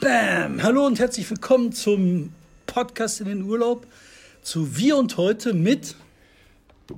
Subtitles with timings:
[0.00, 0.62] Bam!
[0.62, 2.32] Hallo und herzlich willkommen zum
[2.66, 3.84] Podcast in den Urlaub
[4.42, 5.96] zu Wir und heute mit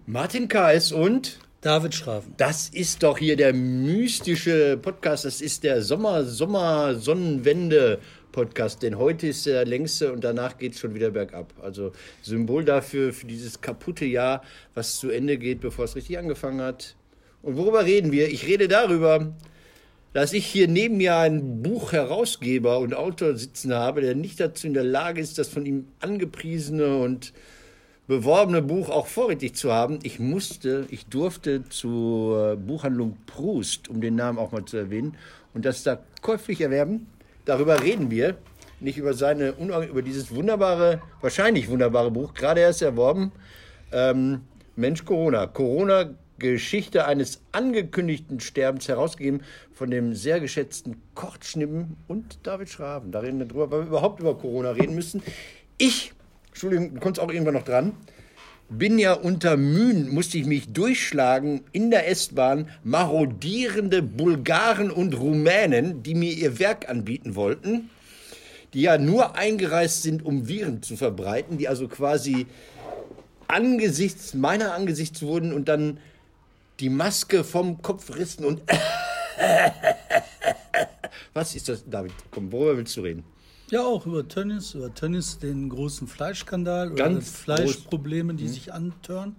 [0.04, 2.34] Martin Kais und David Schraven.
[2.36, 5.24] Das ist doch hier der mystische Podcast.
[5.24, 8.00] Das ist der Sommer, Sommer, Sonnenwende
[8.32, 8.82] Podcast.
[8.82, 11.54] Denn heute ist der längste und danach geht es schon wieder bergab.
[11.62, 14.42] Also Symbol dafür, für dieses kaputte Jahr,
[14.74, 16.96] was zu Ende geht, bevor es richtig angefangen hat.
[17.40, 18.28] Und worüber reden wir?
[18.28, 19.32] Ich rede darüber,
[20.12, 24.74] dass ich hier neben mir einen Buchherausgeber und Autor sitzen habe, der nicht dazu in
[24.74, 27.32] der Lage ist, das von ihm angepriesene und
[28.08, 30.00] beworbene Buch auch vorrätig zu haben.
[30.02, 35.16] Ich musste, ich durfte zur Buchhandlung Proust, um den Namen auch mal zu erwähnen,
[35.54, 37.06] und das da käuflich erwerben.
[37.44, 38.36] Darüber reden wir,
[38.80, 43.30] nicht über seine, über dieses wunderbare, wahrscheinlich wunderbare Buch, gerade erst erworben.
[43.92, 44.42] Ähm,
[44.74, 45.46] Mensch Corona.
[45.46, 51.46] Corona Geschichte eines angekündigten Sterbens herausgegeben von dem sehr geschätzten Kurt
[52.08, 53.12] und David Schraven.
[53.12, 55.22] Da reden wir drüber, weil wir überhaupt über Corona reden müssen.
[55.78, 56.12] Ich,
[56.48, 57.92] Entschuldigung, du kommst auch irgendwann noch dran,
[58.70, 66.02] bin ja unter Mühen, musste ich mich durchschlagen in der S-Bahn, marodierende Bulgaren und Rumänen,
[66.02, 67.90] die mir ihr Werk anbieten wollten,
[68.72, 72.46] die ja nur eingereist sind, um Viren zu verbreiten, die also quasi
[73.48, 75.98] angesichts meiner angesichts wurden und dann
[76.80, 78.62] die Maske vom Kopf rissen und.
[81.34, 82.12] Was ist das, David?
[82.30, 83.22] Komm, worüber willst du reden?
[83.70, 88.54] Ja, auch über Tönnies, über Tönnies, den großen Fleischskandal oder Ganz Fleischprobleme, die groß.
[88.54, 89.36] sich antören.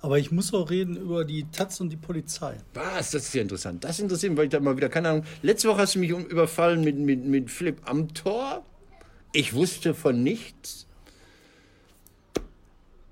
[0.00, 2.58] Aber ich muss auch reden über die Taz und die Polizei.
[2.74, 3.10] Was?
[3.10, 3.82] Das ist ja interessant.
[3.82, 5.24] Das interessiert mich, weil ich da mal wieder, keine Ahnung.
[5.42, 8.64] Letzte Woche hast du mich überfallen mit, mit, mit Philipp Amthor.
[9.32, 10.86] Ich wusste von nichts.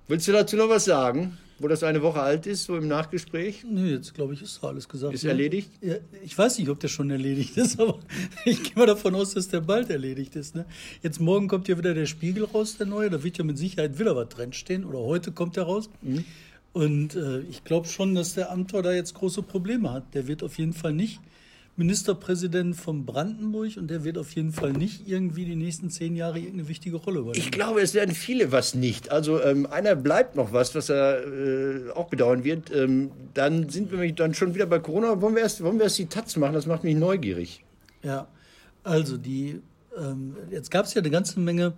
[0.06, 1.38] Willst du dazu noch was sagen?
[1.58, 3.64] Wo das eine Woche alt ist, so im Nachgespräch?
[3.69, 5.14] Nee, jetzt glaube ich, ist alles gesagt.
[5.14, 5.30] Ist ne?
[5.30, 5.70] erledigt?
[5.80, 7.98] Ja, ich weiß nicht, ob der schon erledigt ist, aber
[8.44, 10.55] ich gehe mal davon aus, dass der bald erledigt ist.
[10.55, 10.64] Ne?
[11.02, 13.11] Jetzt morgen kommt ja wieder der Spiegel raus, der neue.
[13.11, 14.84] Da wird ja mit Sicherheit wieder was drinstehen.
[14.84, 15.89] Oder heute kommt der raus.
[16.02, 16.24] Mhm.
[16.73, 20.14] Und äh, ich glaube schon, dass der Amtor da jetzt große Probleme hat.
[20.14, 21.20] Der wird auf jeden Fall nicht
[21.77, 26.39] Ministerpräsident von Brandenburg und der wird auf jeden Fall nicht irgendwie die nächsten zehn Jahre
[26.39, 27.45] irgendeine wichtige Rolle übernehmen.
[27.45, 29.11] Ich glaube, es werden viele was nicht.
[29.11, 32.70] Also ähm, einer bleibt noch was, was er äh, auch bedauern wird.
[32.70, 35.20] Ähm, dann sind wir dann schon wieder bei Corona.
[35.20, 36.55] Wollen wir erst, wollen wir erst die Taz machen?
[36.55, 37.64] Das macht mich neugierig.
[38.05, 38.29] Ja,
[38.84, 39.61] also die,
[39.98, 41.73] ähm, jetzt gab es ja eine ganze Menge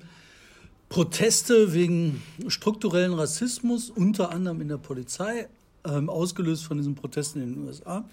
[0.91, 5.49] Proteste wegen strukturellen Rassismus, unter anderem in der Polizei,
[5.87, 8.05] ähm, ausgelöst von diesen Protesten in den USA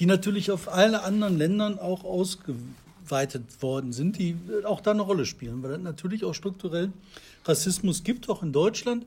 [0.00, 4.34] die natürlich auf alle anderen Ländern auch ausgeweitet worden sind, die
[4.64, 6.90] auch da eine Rolle spielen, weil es natürlich auch strukturell
[7.44, 9.04] Rassismus gibt, auch in Deutschland.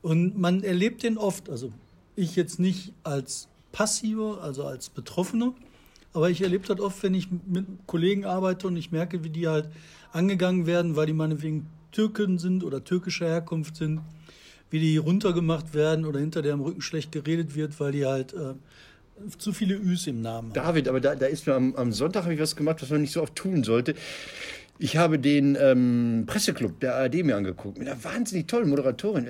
[0.00, 1.72] Und man erlebt den oft, also
[2.16, 5.52] ich jetzt nicht als Passiver, also als Betroffener,
[6.14, 9.46] aber ich erlebe das oft, wenn ich mit Kollegen arbeite und ich merke, wie die
[9.46, 9.68] halt
[10.10, 14.00] angegangen werden, weil die meinetwegen Türken sind oder türkischer Herkunft sind,
[14.70, 18.54] wie die runtergemacht werden oder hinter deren Rücken schlecht geredet wird, weil die halt äh,
[19.38, 20.52] zu viele Üs im Namen.
[20.52, 23.00] David, aber da, da ist mir am, am Sonntag habe ich was gemacht, was man
[23.00, 23.94] nicht so oft tun sollte.
[24.78, 29.26] Ich habe den ähm, Presseclub der ARD mir angeguckt mit einer wahnsinnig tollen Moderatorin,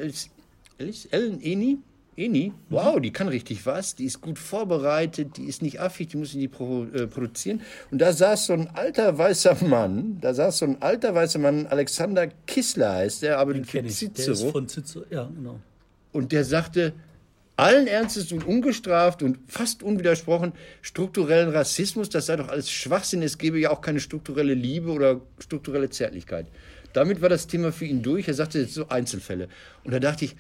[0.78, 1.78] Ellen Eni.
[2.16, 6.18] Eni, wow, die kann richtig was, die ist gut vorbereitet, die ist nicht affig, die
[6.18, 7.62] muss nicht pro, äh, produzieren.
[7.90, 11.66] Und da saß so ein alter weißer Mann, da saß so ein alter weißer Mann,
[11.66, 14.12] Alexander Kissler heißt der, aber Den für Cicero.
[14.14, 15.60] Der ist von Cicero, ja, genau.
[16.12, 16.92] Und der sagte,
[17.60, 23.38] allen Ernstes und ungestraft und fast unwidersprochen strukturellen Rassismus, das sei doch alles Schwachsinn, es
[23.38, 26.46] gebe ja auch keine strukturelle Liebe oder strukturelle Zärtlichkeit.
[26.92, 28.26] Damit war das Thema für ihn durch.
[28.26, 29.48] Er sagte jetzt so Einzelfälle.
[29.84, 30.36] Und da dachte ich,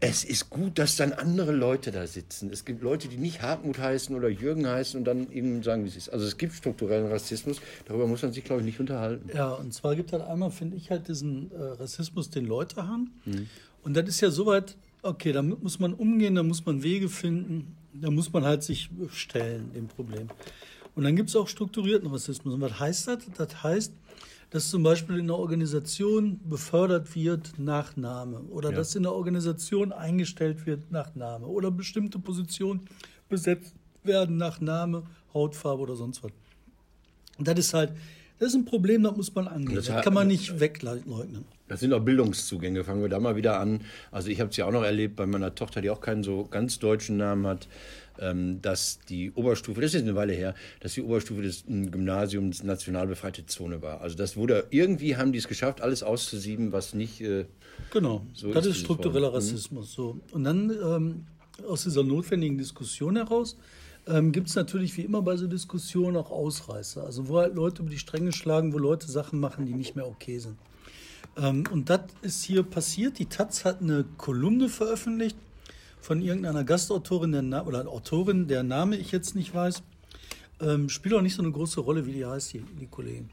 [0.00, 2.50] es ist gut, dass dann andere Leute da sitzen.
[2.50, 5.88] Es gibt Leute, die nicht Hartmut heißen oder Jürgen heißen und dann eben sagen, wie
[5.88, 6.08] es ist.
[6.10, 9.30] Also es gibt strukturellen Rassismus, darüber muss man sich, glaube ich, nicht unterhalten.
[9.34, 12.86] Ja, und zwar gibt es halt einmal, finde ich, halt diesen äh, Rassismus, den Leute
[12.86, 13.12] haben.
[13.24, 13.48] Mhm.
[13.82, 17.76] Und das ist ja soweit Okay, damit muss man umgehen, da muss man Wege finden,
[17.92, 20.28] da muss man halt sich stellen, dem Problem.
[20.94, 22.54] Und dann gibt es auch strukturierten Rassismus.
[22.54, 23.18] Und was heißt das?
[23.36, 23.92] Das heißt,
[24.48, 28.76] dass zum Beispiel in der Organisation befördert wird nach Name oder ja.
[28.76, 32.88] dass in der Organisation eingestellt wird nach Name oder bestimmte Positionen
[33.28, 33.74] besetzt
[34.04, 35.02] werden nach Name,
[35.34, 36.32] Hautfarbe oder sonst was.
[37.36, 37.92] Und das ist halt,
[38.38, 39.74] das ist ein Problem, das muss man angehen.
[39.74, 41.44] Das, das kann man nicht wegleugnen.
[41.68, 42.84] Das sind auch Bildungszugänge.
[42.84, 43.80] Fangen wir da mal wieder an.
[44.10, 46.44] Also ich habe es ja auch noch erlebt bei meiner Tochter, die auch keinen so
[46.44, 47.68] ganz deutschen Namen hat,
[48.18, 53.06] ähm, dass die Oberstufe, das ist eine Weile her, dass die Oberstufe des Gymnasiums national
[53.06, 54.02] befreite Zone war.
[54.02, 57.46] Also das wurde, irgendwie haben die es geschafft, alles auszusieben, was nicht äh,
[57.90, 59.34] Genau, so das ist, ist struktureller mhm.
[59.34, 59.92] Rassismus.
[59.92, 60.20] So.
[60.32, 61.26] Und dann ähm,
[61.66, 63.56] aus dieser notwendigen Diskussion heraus
[64.06, 67.04] ähm, gibt es natürlich wie immer bei so Diskussionen auch Ausreißer.
[67.04, 70.06] Also wo halt Leute über die Stränge schlagen, wo Leute Sachen machen, die nicht mehr
[70.06, 70.56] okay sind.
[71.36, 73.18] Ähm, und das ist hier passiert.
[73.18, 75.36] Die Taz hat eine Kolumne veröffentlicht
[76.00, 79.82] von irgendeiner Gastautorin der oder Autorin, der Name ich jetzt nicht weiß.
[80.60, 83.30] Ähm, spielt auch nicht so eine große Rolle, wie die heißt, die, die Kollegin.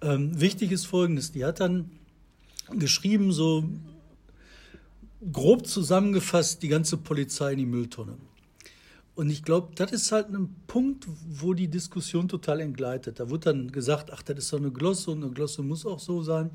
[0.00, 1.90] Ähm, wichtig ist folgendes: Die hat dann
[2.70, 3.64] geschrieben, so
[5.32, 8.16] grob zusammengefasst, die ganze Polizei in die Mülltonne.
[9.14, 13.18] Und ich glaube, das ist halt ein Punkt, wo die Diskussion total entgleitet.
[13.18, 15.98] Da wird dann gesagt, ach, das ist doch eine Glosse und eine Glosse muss auch
[15.98, 16.50] so sein.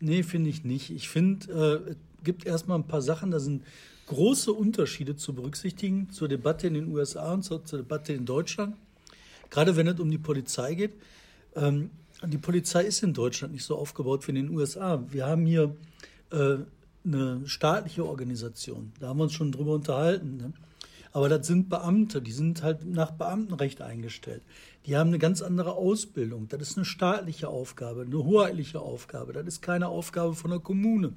[0.00, 0.90] Nee, finde ich nicht.
[0.90, 3.64] Ich finde, äh, es gibt erstmal ein paar Sachen, da sind
[4.06, 8.76] große Unterschiede zu berücksichtigen zur Debatte in den USA und zur, zur Debatte in Deutschland.
[9.50, 10.92] Gerade wenn es um die Polizei geht.
[11.54, 11.90] Ähm,
[12.26, 15.02] die Polizei ist in Deutschland nicht so aufgebaut wie in den USA.
[15.08, 15.76] Wir haben hier
[16.30, 16.56] äh,
[17.04, 18.92] eine staatliche Organisation.
[18.98, 20.36] Da haben wir uns schon drüber unterhalten.
[20.36, 20.52] Ne?
[21.12, 24.42] Aber das sind Beamte, die sind halt nach Beamtenrecht eingestellt.
[24.88, 26.48] Die haben eine ganz andere Ausbildung.
[26.48, 29.34] Das ist eine staatliche Aufgabe, eine hoheitliche Aufgabe.
[29.34, 31.12] Das ist keine Aufgabe von der Kommune.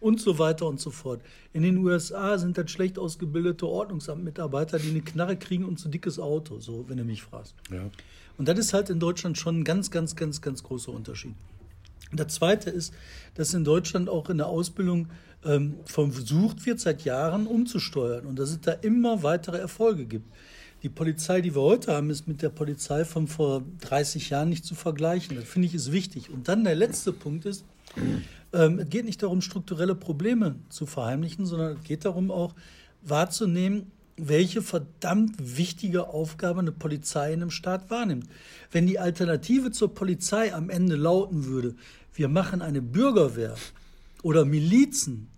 [0.00, 1.20] Und so weiter und so fort.
[1.52, 6.18] In den USA sind das schlecht ausgebildete Ordnungsamtmitarbeiter, die eine Knarre kriegen und so dickes
[6.18, 7.54] Auto, so wenn du mich fragst.
[7.70, 7.90] Ja.
[8.38, 11.34] Und das ist halt in Deutschland schon ein ganz, ganz, ganz, ganz großer Unterschied.
[12.14, 12.94] Das Zweite ist,
[13.34, 15.08] dass in Deutschland auch in der Ausbildung
[15.44, 20.32] ähm, versucht wird, seit Jahren umzusteuern und dass es da immer weitere Erfolge gibt.
[20.82, 24.64] Die Polizei, die wir heute haben, ist mit der Polizei von vor 30 Jahren nicht
[24.64, 25.36] zu vergleichen.
[25.36, 26.30] Das finde ich ist wichtig.
[26.30, 27.64] Und dann der letzte Punkt ist,
[28.52, 32.54] ähm, es geht nicht darum, strukturelle Probleme zu verheimlichen, sondern es geht darum auch
[33.02, 38.26] wahrzunehmen, welche verdammt wichtige Aufgabe eine Polizei in einem Staat wahrnimmt.
[38.70, 41.76] Wenn die Alternative zur Polizei am Ende lauten würde,
[42.14, 43.54] wir machen eine Bürgerwehr
[44.22, 45.28] oder Milizen,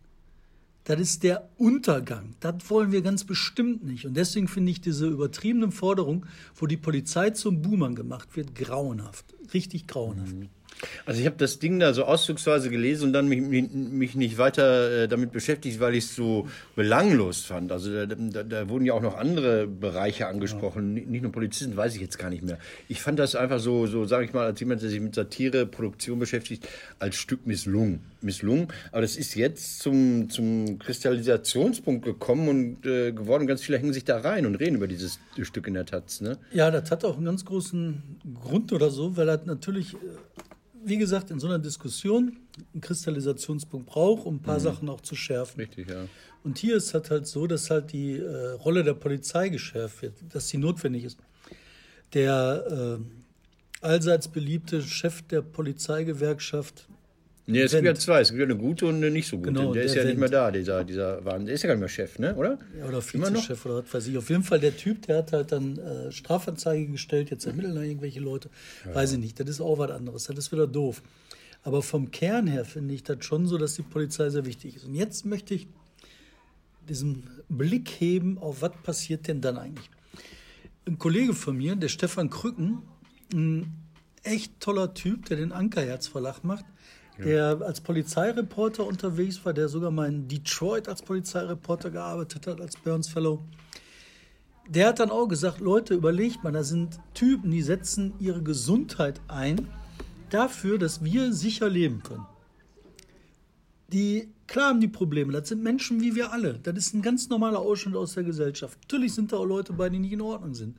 [0.84, 2.34] das ist der Untergang.
[2.40, 4.04] Das wollen wir ganz bestimmt nicht.
[4.04, 9.34] Und deswegen finde ich diese übertriebene Forderung, wo die Polizei zum Boomern gemacht wird, grauenhaft.
[9.54, 10.34] Richtig grauenhaft.
[10.34, 10.48] Mhm.
[11.06, 15.04] Also ich habe das Ding da so ausdrucksweise gelesen und dann mich, mich nicht weiter
[15.04, 17.72] äh, damit beschäftigt, weil ich es so belanglos fand.
[17.72, 21.04] Also da, da, da, wurden ja auch noch andere Bereiche angesprochen, ja.
[21.04, 22.58] nicht nur Polizisten, weiß ich jetzt gar nicht mehr.
[22.88, 25.66] Ich fand das einfach so, so sage ich mal, als jemand, der sich mit Satire,
[25.66, 26.66] Produktion beschäftigt,
[26.98, 28.00] als Stück misslungen.
[28.20, 28.68] misslungen.
[28.92, 33.46] Aber das ist jetzt zum, zum Kristallisationspunkt gekommen und äh, geworden.
[33.46, 36.20] Ganz viele hängen sich da rein und reden über dieses Stück in der Taz.
[36.20, 36.38] Ne?
[36.52, 38.02] Ja, das hat auch einen ganz großen
[38.42, 39.98] Grund oder so, weil er natürlich äh,
[40.84, 42.36] wie gesagt, in so einer Diskussion
[42.72, 44.62] einen Kristallisationspunkt braucht, um ein paar mhm.
[44.62, 45.60] Sachen auch zu schärfen.
[45.60, 46.06] Richtig, ja.
[46.42, 50.14] Und hier ist es halt so, dass halt die äh, Rolle der Polizei geschärft wird,
[50.32, 51.18] dass sie notwendig ist.
[52.12, 56.86] Der äh, allseits beliebte Chef der Polizeigewerkschaft
[57.46, 58.20] Nee, es gibt ja zwei.
[58.20, 59.52] Es gibt ja eine gute und eine nicht so gute.
[59.52, 60.10] Genau, der, der ist ja Wendt.
[60.10, 61.46] nicht mehr da, dieser, dieser Wahnsinn.
[61.46, 62.34] Der ist ja gar nicht mehr Chef, ne?
[62.34, 62.58] oder?
[62.78, 64.16] Ja, oder Vizechef oder was weiß ich.
[64.16, 67.82] Auf jeden Fall der Typ, der hat halt dann äh, Strafanzeige gestellt, jetzt ermitteln da
[67.82, 68.48] irgendwelche Leute.
[68.86, 68.94] Ja.
[68.94, 69.38] Weiß ich nicht.
[69.38, 70.24] Das ist auch was anderes.
[70.24, 71.02] Das ist wieder doof.
[71.64, 74.84] Aber vom Kern her finde ich das schon so, dass die Polizei sehr wichtig ist.
[74.84, 75.66] Und jetzt möchte ich
[76.88, 79.90] diesen Blick heben auf, was passiert denn dann eigentlich?
[80.86, 82.82] Ein Kollege von mir, der Stefan Krücken,
[83.32, 83.72] ein
[84.22, 86.64] echt toller Typ, der den Ankerherz Verlag macht,
[87.18, 92.76] der als Polizeireporter unterwegs war, der sogar mal in Detroit als Polizeireporter gearbeitet hat, als
[92.76, 93.44] Burns Fellow.
[94.68, 99.20] Der hat dann auch gesagt, Leute, überlegt mal, da sind Typen, die setzen ihre Gesundheit
[99.28, 99.68] ein
[100.30, 102.26] dafür, dass wir sicher leben können.
[103.92, 106.54] Die, klar haben die Probleme, das sind Menschen wie wir alle.
[106.54, 108.78] Das ist ein ganz normaler Ausschnitt aus der Gesellschaft.
[108.82, 110.76] Natürlich sind da auch Leute bei, die nicht in Ordnung sind.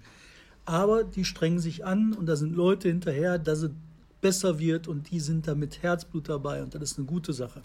[0.65, 3.69] Aber die strengen sich an und da sind Leute hinterher, dass sie
[4.25, 7.61] besser wird und die sind da mit Herzblut dabei und das ist eine gute Sache.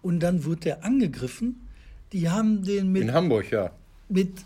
[0.00, 1.68] Und dann wird der angegriffen.
[2.12, 3.02] Die haben den mit.
[3.02, 3.72] In Hamburg, ja.
[4.08, 4.38] Mit,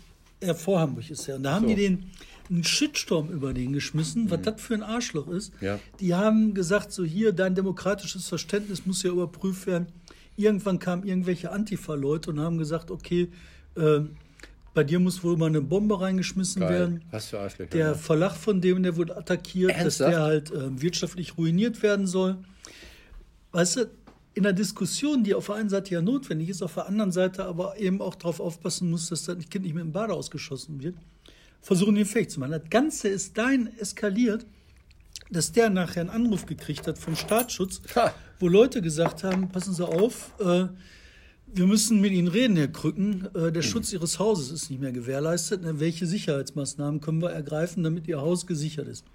[0.43, 1.37] ja, vor Hamburg ist er.
[1.37, 1.69] Und da haben so.
[1.69, 2.11] die den
[2.49, 4.43] einen Shitstorm über den geschmissen, was mhm.
[4.43, 5.53] das für ein Arschloch ist.
[5.61, 5.79] Ja.
[6.01, 9.87] Die haben gesagt, so hier, dein demokratisches Verständnis muss ja überprüft werden.
[10.35, 13.29] Irgendwann kamen irgendwelche Antifa-Leute und haben gesagt, okay,
[13.77, 14.01] äh,
[14.73, 16.69] bei dir muss wohl mal eine Bombe reingeschmissen Geil.
[16.69, 17.03] werden.
[17.11, 17.71] Was für Arschlöcher.
[17.71, 17.93] Der ja.
[17.93, 20.13] Verlag von dem, der wurde attackiert, Ernsthaft?
[20.13, 22.37] dass der halt äh, wirtschaftlich ruiniert werden soll.
[23.51, 23.89] Weißt du,
[24.33, 27.45] in der Diskussion, die auf der einen Seite ja notwendig ist, auf der anderen Seite
[27.45, 30.95] aber eben auch darauf aufpassen muss, dass das Kind nicht mit dem Bade ausgeschossen wird,
[31.61, 32.51] versuchen den fähig zu machen.
[32.51, 34.45] Das Ganze ist dahin eskaliert,
[35.29, 38.13] dass der nachher einen Anruf gekriegt hat vom Staatsschutz, ha.
[38.39, 40.67] wo Leute gesagt haben, passen Sie auf, äh,
[41.53, 43.27] wir müssen mit Ihnen reden, Herr Krücken.
[43.35, 45.61] Äh, der Schutz Ihres Hauses ist nicht mehr gewährleistet.
[45.61, 49.05] Ne, welche Sicherheitsmaßnahmen können wir ergreifen, damit Ihr Haus gesichert ist?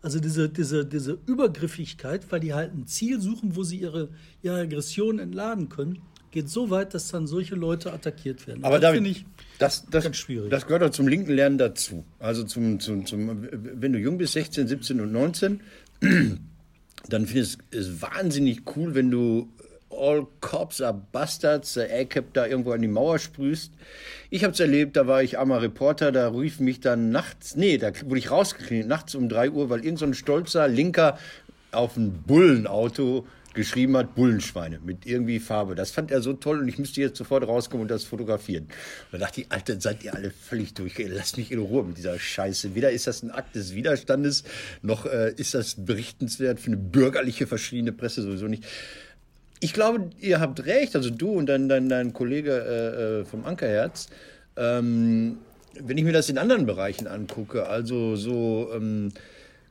[0.00, 4.10] Also diese, diese, diese Übergriffigkeit, weil die halt ein Ziel suchen, wo sie ihre,
[4.42, 5.98] ihre Aggression entladen können,
[6.30, 8.62] geht so weit, dass dann solche Leute attackiert werden.
[8.62, 9.24] Aber das David, finde ich
[9.58, 10.50] das, das, ganz schwierig.
[10.50, 12.04] das gehört auch zum linken Lernen dazu.
[12.20, 15.60] Also zum, zum, zum, wenn du jung bist, 16, 17 und 19,
[17.08, 19.48] dann findest du es wahnsinnig cool, wenn du
[19.90, 23.72] All Cops are Bastards, der A-Cap da irgendwo an die Mauer sprühst.
[24.30, 27.78] Ich habe es erlebt, da war ich armer Reporter, da rief mich dann nachts, nee,
[27.78, 31.18] da wurde ich rausgekriegt, nachts um 3 Uhr, weil irgend so ein stolzer Linker
[31.72, 35.74] auf ein Bullenauto geschrieben hat, Bullenschweine mit irgendwie Farbe.
[35.74, 38.68] Das fand er so toll und ich müsste jetzt sofort rauskommen und das fotografieren.
[39.10, 40.96] Da dachte ich, Alter, seid ihr alle völlig durch.
[40.98, 42.74] Lasst mich in Ruhe mit dieser Scheiße.
[42.74, 44.44] Weder ist das ein Akt des Widerstandes,
[44.82, 48.64] noch äh, ist das berichtenswert für eine bürgerliche verschiedene Presse sowieso nicht.
[49.60, 53.44] Ich glaube, ihr habt recht, also du und dein, dein, dein Kollege äh, äh, vom
[53.44, 54.08] Ankerherz.
[54.56, 55.38] Ähm,
[55.80, 59.12] wenn ich mir das in anderen Bereichen angucke, also so ähm,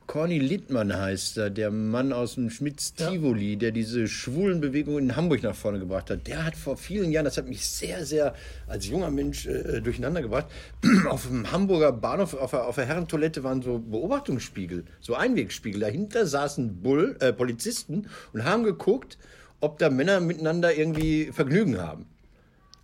[0.08, 5.16] Corny Littmann heißt er, der Mann aus dem Schmitz Tivoli, der diese schwulen Bewegungen in
[5.16, 6.26] Hamburg nach vorne gebracht hat.
[6.26, 8.34] Der hat vor vielen Jahren, das hat mich sehr, sehr
[8.66, 10.46] als junger Mensch äh, durcheinander gebracht,
[11.10, 15.80] auf dem Hamburger Bahnhof, auf der, auf der Herrentoilette waren so Beobachtungsspiegel, so Einwegspiegel.
[15.80, 19.18] Dahinter saßen Bull, äh, Polizisten und haben geguckt,
[19.60, 22.06] ob da Männer miteinander irgendwie Vergnügen haben.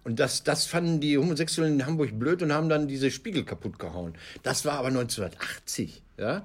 [0.04, 3.78] Und das, das fanden die Homosexuellen in Hamburg blöd und haben dann diese Spiegel kaputt
[3.78, 4.14] gehauen.
[4.42, 6.44] Das war aber 1980, ja.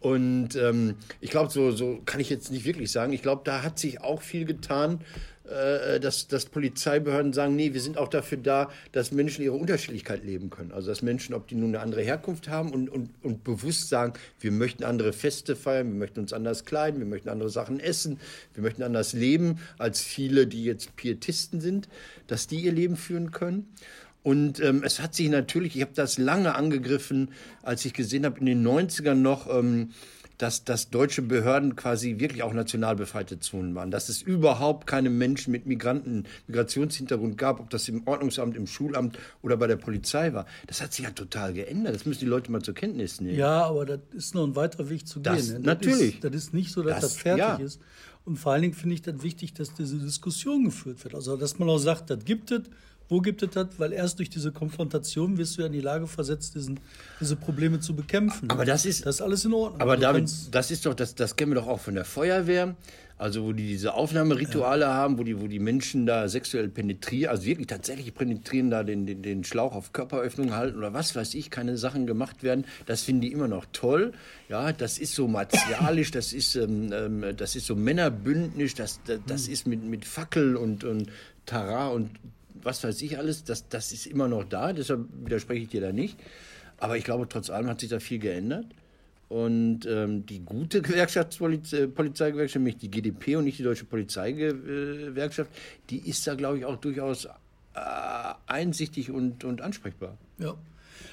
[0.00, 3.12] Und ähm, ich glaube, so, so kann ich jetzt nicht wirklich sagen.
[3.12, 5.00] Ich glaube, da hat sich auch viel getan,
[5.48, 10.22] äh, dass, dass Polizeibehörden sagen, nee, wir sind auch dafür da, dass Menschen ihre Unterschiedlichkeit
[10.22, 10.72] leben können.
[10.72, 14.12] Also dass Menschen, ob die nun eine andere Herkunft haben und, und, und bewusst sagen,
[14.40, 18.20] wir möchten andere Feste feiern, wir möchten uns anders kleiden, wir möchten andere Sachen essen,
[18.52, 21.88] wir möchten anders leben als viele, die jetzt Pietisten sind,
[22.26, 23.68] dass die ihr Leben führen können.
[24.28, 27.30] Und ähm, es hat sich natürlich, ich habe das lange angegriffen,
[27.62, 29.90] als ich gesehen habe in den 90ern noch, ähm,
[30.36, 35.08] dass, dass deutsche Behörden quasi wirklich auch national befreite Zonen waren, dass es überhaupt keine
[35.10, 40.32] Menschen mit Migranten, Migrationshintergrund gab, ob das im Ordnungsamt, im Schulamt oder bei der Polizei
[40.34, 40.46] war.
[40.66, 41.94] Das hat sich ja total geändert.
[41.94, 43.38] Das müssen die Leute mal zur Kenntnis nehmen.
[43.38, 45.54] Ja, aber das ist noch ein weiterer Weg zu Das- gehen.
[45.54, 45.60] ne?
[45.66, 46.14] natürlich.
[46.16, 47.56] Ist, das ist nicht so, dass das, Das- fertig ja.
[47.56, 47.80] ist.
[48.24, 51.14] Und vor allen Dingen finde ich das wichtig, dass diese Diskussion geführt wird.
[51.14, 52.62] Also, dass man auch sagt, das gibt es,
[53.08, 53.68] wo gibt es das?
[53.78, 56.78] Weil erst durch diese Konfrontation wirst du ja in die Lage versetzt, diesen,
[57.20, 58.50] diese Probleme zu bekämpfen.
[58.50, 59.80] Aber das ist- Das ist alles in Ordnung.
[59.80, 62.74] Aber Du kannst- das ist doch, das, das kennen wir doch auch von der Feuerwehr.
[63.20, 67.46] Also wo die diese Aufnahmerituale haben, wo die, wo die Menschen da sexuell penetrieren, also
[67.46, 71.50] wirklich tatsächlich penetrieren, da den, den, den Schlauch auf Körperöffnung halten oder was weiß ich,
[71.50, 74.12] keine Sachen gemacht werden, das finden die immer noch toll.
[74.48, 79.18] Ja, das ist so martialisch, das ist, ähm, ähm, das ist so männerbündnisch, das, das,
[79.26, 81.10] das ist mit, mit Fackel und, und
[81.44, 82.10] Tara und
[82.62, 85.92] was weiß ich alles, das, das ist immer noch da, deshalb widerspreche ich dir da
[85.92, 86.16] nicht.
[86.78, 88.66] Aber ich glaube, trotz allem hat sich da viel geändert.
[89.28, 95.50] Und ähm, die gute Gewerkschaftspolizeigewerkschaft, nämlich die GdP und nicht die Deutsche Polizeigewerkschaft,
[95.90, 97.28] die ist da, glaube ich, auch durchaus äh,
[98.46, 100.16] einsichtig und, und ansprechbar.
[100.38, 100.54] ja.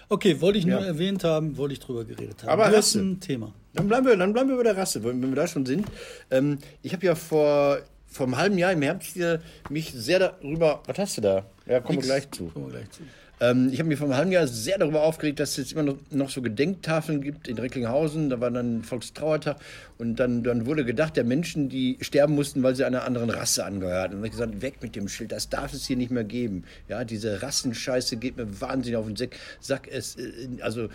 [0.07, 0.85] Okay, wollte ich nur Ja.
[0.85, 2.49] erwähnt haben, wollte ich drüber geredet haben.
[2.49, 2.99] Aber hast Rasse.
[2.99, 3.53] ein Thema.
[3.73, 5.87] Dann bleiben wir, dann bleiben wir bei der Rasse, wenn wenn wir da schon sind.
[6.29, 7.79] Ähm, ich habe ja vor,
[8.15, 10.81] vor einem halben Jahr im Herbst hier mich sehr darüber.
[10.87, 11.45] Was hast du da?
[11.65, 12.45] Ja, kommen wir gleich zu.
[12.47, 13.03] Kommen wir gleich zu.
[13.41, 15.83] Ähm, ich habe mich vor einem halben Jahr sehr darüber aufgeregt, dass es jetzt immer
[15.83, 18.29] noch, noch so Gedenktafeln gibt in Recklinghausen.
[18.29, 19.57] Da war dann Volkstrauertag
[19.97, 23.65] und dann, dann wurde gedacht, der Menschen, die sterben mussten, weil sie einer anderen Rasse
[23.65, 24.15] angehörten.
[24.15, 26.23] Und dann habe ich gesagt, weg mit dem Schild, das darf es hier nicht mehr
[26.23, 26.63] geben.
[26.87, 29.35] Ja, diese Rassenscheiße geht mir wahnsinnig auf den Sack.
[29.59, 30.87] Sack es, äh, also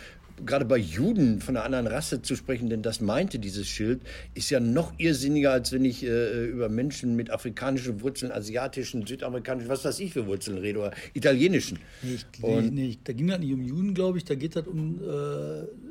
[0.47, 4.01] gerade bei Juden von einer anderen Rasse zu sprechen, denn das meinte dieses Schild,
[4.35, 9.69] ist ja noch irrsinniger, als wenn ich äh, über Menschen mit afrikanischen Wurzeln, asiatischen, südamerikanischen,
[9.69, 11.79] was weiß ich für Wurzeln rede, oder italienischen.
[12.03, 14.67] Nee, ich, Und- nee, da ging das nicht um Juden, glaube ich, da geht das
[14.67, 15.90] um äh,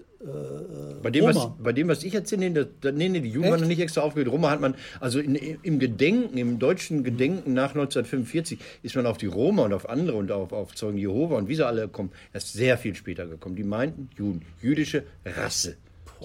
[1.02, 1.56] Bei dem, was, Roma.
[1.64, 3.52] bei dem, was ich erzähle, nee, da, nee, nee, die Juden Echt?
[3.52, 4.30] waren noch nicht extra aufgehört.
[4.32, 9.18] Roma hat man, also in, im Gedenken, im deutschen Gedenken nach 1945 ist man auf
[9.18, 12.12] die Roma und auf andere und auf, auf Zeugen Jehova und wie sie alle kommen,
[12.34, 13.56] erst sehr viel später gekommen.
[13.56, 15.78] Die meinten Juden, jüdische Rasse.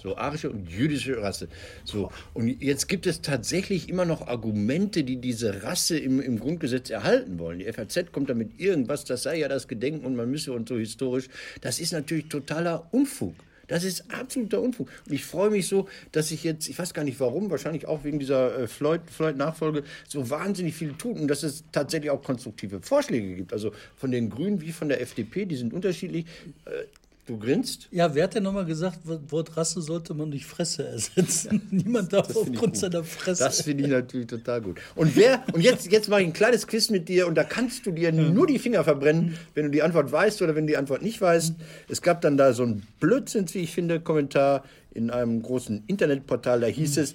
[0.03, 1.47] So arische und jüdische Rasse.
[1.85, 2.11] So.
[2.33, 7.39] Und jetzt gibt es tatsächlich immer noch Argumente, die diese Rasse im, im Grundgesetz erhalten
[7.39, 7.61] wollen.
[7.61, 10.77] Die FAZ kommt damit irgendwas, das sei ja das Gedenken und man müsse und so
[10.77, 11.29] historisch.
[11.61, 13.35] Das ist natürlich totaler Unfug.
[13.67, 14.89] Das ist absoluter Unfug.
[15.07, 18.05] Und ich freue mich so, dass ich jetzt, ich weiß gar nicht warum, wahrscheinlich auch
[18.05, 22.81] wegen dieser äh, Floyd- Floyd-Nachfolge, so wahnsinnig viel tut und dass es tatsächlich auch konstruktive
[22.81, 23.53] Vorschläge gibt.
[23.53, 26.27] Also von den Grünen wie von der FDP, die sind unterschiedlich.
[26.65, 26.85] Äh,
[27.27, 27.89] du grinst.
[27.91, 31.67] Ja, wer hat denn nochmal gesagt, Wort Rasse sollte man durch Fresse ersetzen?
[31.71, 33.45] Niemand darf aufgrund seiner Fresse.
[33.45, 34.79] Das finde ich natürlich total gut.
[34.95, 37.87] Und wer, und jetzt, jetzt mache ich ein kleines Quiz mit dir und da kannst
[37.87, 40.77] du dir nur die Finger verbrennen, wenn du die Antwort weißt oder wenn du die
[40.77, 41.55] Antwort nicht weißt.
[41.89, 46.61] Es gab dann da so ein Blödsinn, wie ich finde, Kommentar in einem großen Internetportal,
[46.61, 47.15] da hieß es,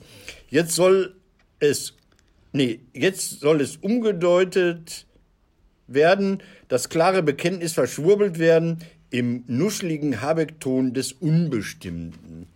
[0.50, 1.16] jetzt soll
[1.60, 1.94] es,
[2.52, 5.06] nee, jetzt soll es umgedeutet
[5.88, 8.80] werden, das klare Bekenntnis verschwurbelt werden
[9.12, 12.48] im nuscheligen Habeck-Ton des Unbestimmten.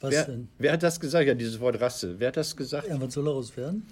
[0.00, 0.48] Was Wer, denn?
[0.58, 1.26] wer hat das gesagt?
[1.26, 2.14] Ja, dieses Wort Rasse.
[2.18, 2.88] Wer hat das gesagt?
[2.88, 3.84] Ja, was soll daraus werden?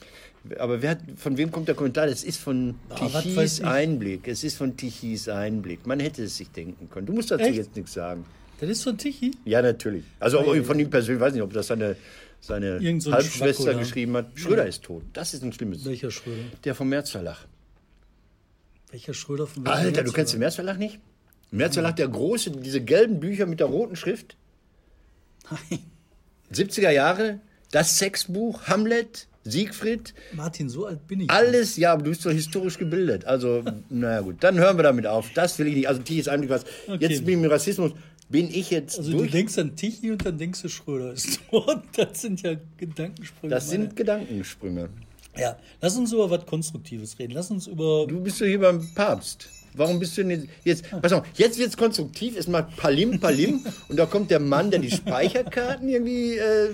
[0.58, 2.06] Aber wer hat, von wem kommt der Kommentar?
[2.06, 3.64] Das ist von Ah, Tichys ich.
[3.64, 4.28] Einblick.
[4.28, 5.84] Es ist von Tichys Einblick.
[5.86, 7.06] Man hätte es sich denken können.
[7.06, 7.56] Du musst dazu Echt?
[7.56, 8.24] jetzt nichts sagen.
[8.60, 9.32] Das ist von Tichy.
[9.44, 10.04] Ja, natürlich.
[10.20, 11.96] Also aber von ihm persönlich, weiß nicht, ob das seine,
[12.40, 14.26] seine so Halbschwester geschrieben hat.
[14.34, 15.02] Schröder ist tot.
[15.12, 15.84] Das ist ein schlimmes.
[15.84, 16.38] Welcher Schröder?
[16.64, 17.46] Der vom Märzverlag.
[18.92, 20.44] Welcher Schröder von welchem Alter, du kennst den oder?
[20.46, 20.78] Märzverlag
[21.56, 21.64] nicht?
[21.64, 24.36] Märzverlag, der große, diese gelben Bücher mit der roten Schrift.
[25.50, 25.80] Nein.
[26.52, 27.40] 70er Jahre,
[27.72, 31.30] das Sexbuch, Hamlet, Siegfried, Martin, so alt bin ich.
[31.30, 33.24] alles, ja, aber du bist so historisch gebildet.
[33.26, 35.30] Also, naja gut, dann hören wir damit auf.
[35.34, 35.88] Das will ich nicht.
[35.88, 36.64] Also, Tichys Einblick was.
[36.86, 36.98] Okay.
[37.00, 37.92] Jetzt mit dem Rassismus
[38.28, 39.30] bin ich jetzt Also du durch.
[39.30, 41.80] denkst an Tichy und dann denkst du Schröder ist tot.
[41.96, 43.54] Das sind ja Gedankensprünge.
[43.54, 43.82] Das meine.
[43.84, 44.88] sind Gedankensprünge.
[45.38, 47.34] Ja, lass uns über was Konstruktives reden.
[47.34, 48.06] Lass uns über.
[48.08, 49.48] Du bist doch hier beim Papst.
[49.76, 53.20] Warum bist du denn jetzt, jetzt pass auf, jetzt wird es konstruktiv, es macht Palim,
[53.20, 56.70] Palim und da kommt der Mann, der die Speicherkarten irgendwie, äh,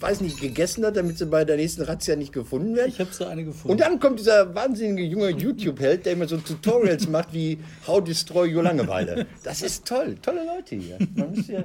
[0.00, 2.88] weiß nicht, gegessen hat, damit sie bei der nächsten Razzia nicht gefunden werden.
[2.88, 3.72] Ich habe so eine gefunden.
[3.72, 8.54] Und dann kommt dieser wahnsinnige junge YouTube-Held, der immer so Tutorials macht wie How Destroy
[8.54, 9.26] Your Langeweile.
[9.44, 10.98] Das ist toll, tolle Leute hier.
[11.14, 11.64] Man muss ja,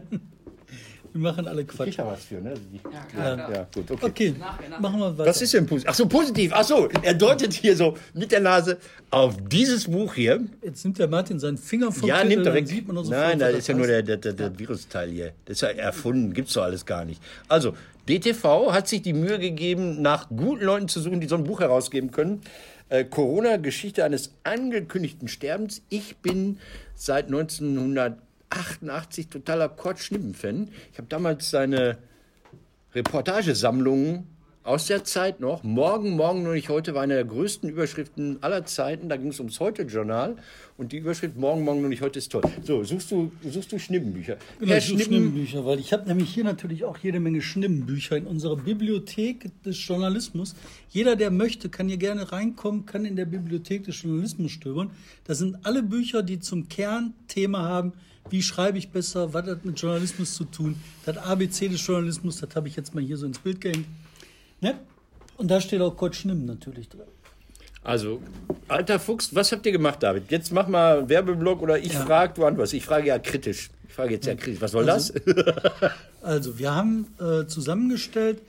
[1.14, 1.90] Wir machen alle Quatsch.
[1.90, 2.54] ich da was für, ne?
[2.74, 2.80] Ja,
[3.12, 3.52] klar, klar.
[3.52, 4.06] Ja, gut, okay.
[4.06, 4.82] Okay, Nachher, nachher.
[4.82, 5.30] machen wir weiter.
[5.30, 5.90] Was ist denn positiv?
[5.90, 6.52] Ach so, positiv.
[6.54, 8.78] Ach so, er deutet hier so mit der Nase
[9.10, 10.42] auf dieses Buch hier.
[10.64, 12.68] Jetzt nimmt der Martin seinen Finger vom Ja, Titel, nimmt er dann weg.
[12.68, 15.34] sieht man sofort, Nein, was das ist ja nur der, der, der, der Virusteil hier.
[15.46, 17.22] Das ist ja erfunden, gibt's doch alles gar nicht.
[17.50, 17.74] Also,
[18.08, 21.60] DTV hat sich die Mühe gegeben, nach guten Leuten zu suchen, die so ein Buch
[21.60, 22.42] herausgeben können.
[22.90, 25.82] Äh, Corona-Geschichte eines angekündigten Sterbens.
[25.90, 26.58] Ich bin
[26.96, 27.30] seit
[28.52, 30.70] 1988 totaler Kurt Schnippen-Fan.
[30.92, 31.98] Ich habe damals seine
[32.94, 34.28] Reportagesammlungen
[34.64, 35.64] aus der Zeit noch.
[35.64, 39.10] Morgen, morgen nur nicht heute war eine der größten Überschriften aller Zeiten.
[39.10, 40.36] Da ging es ums Heute-Journal.
[40.78, 42.44] Und die Überschrift Morgen, morgen nur nicht heute ist toll.
[42.64, 44.38] So, suchst du, suchst du Schnippenbücher.
[44.60, 48.28] Genau, ich suche Schnimmenbücher, weil ich habe nämlich hier natürlich auch jede Menge Schnimmenbücher in
[48.28, 50.56] unserer Bibliothek des Journalismus.
[50.90, 54.92] Jeder, der möchte, kann hier gerne reinkommen, kann in der Bibliothek des Journalismus stöbern.
[55.24, 57.94] Da sind alle Bücher, die zum Kernthema haben,
[58.30, 60.76] wie schreibe ich besser, was hat mit Journalismus zu tun.
[61.06, 63.86] Das ABC des Journalismus, das habe ich jetzt mal hier so ins Bild gehängt.
[64.62, 64.80] Ne?
[65.38, 67.02] Und da steht auch Kurt Schnimm natürlich drin.
[67.84, 68.22] Also,
[68.68, 70.30] alter Fuchs, was habt ihr gemacht, David?
[70.30, 72.06] Jetzt mach mal Werbeblock oder ich Ja.
[72.06, 72.76] frage, du antwortest.
[72.76, 73.70] Ich frage ja kritisch.
[73.88, 74.62] Ich frage jetzt ja kritisch.
[74.62, 75.92] Was soll Also- das?
[76.22, 78.44] Also, wir haben äh, zusammengestellt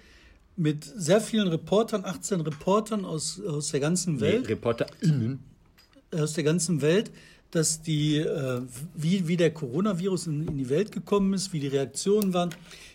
[0.59, 5.39] mit sehr vielen Reportern, 18 Reportern aus, aus der ganzen Nee, Welt, ReporterInnen.
[6.15, 7.11] aus der ganzen Welt,
[7.53, 8.63] dass die, äh,
[8.95, 12.51] wie, wie der Coronavirus in, in die Welt gekommen ist, wie die Reaktionen waren,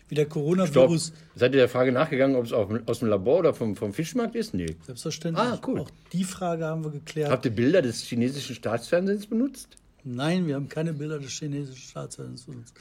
[0.10, 0.34] wie der Stopp.
[0.34, 4.36] Coronavirus Seid ihr der Frage nachgegangen, ob es aus dem Labor oder vom, vom Fischmarkt
[4.36, 4.54] ist?
[4.54, 4.76] Nee.
[4.86, 5.46] selbstverständlich.
[5.46, 5.80] Ah, cool.
[5.80, 7.30] Auch die Frage haben wir geklärt.
[7.30, 9.78] Habt ihr Bilder des chinesischen Staatsfernsehens benutzt?
[10.04, 12.74] Nein, wir haben keine Bilder des chinesischen Staatsfernsehens uns.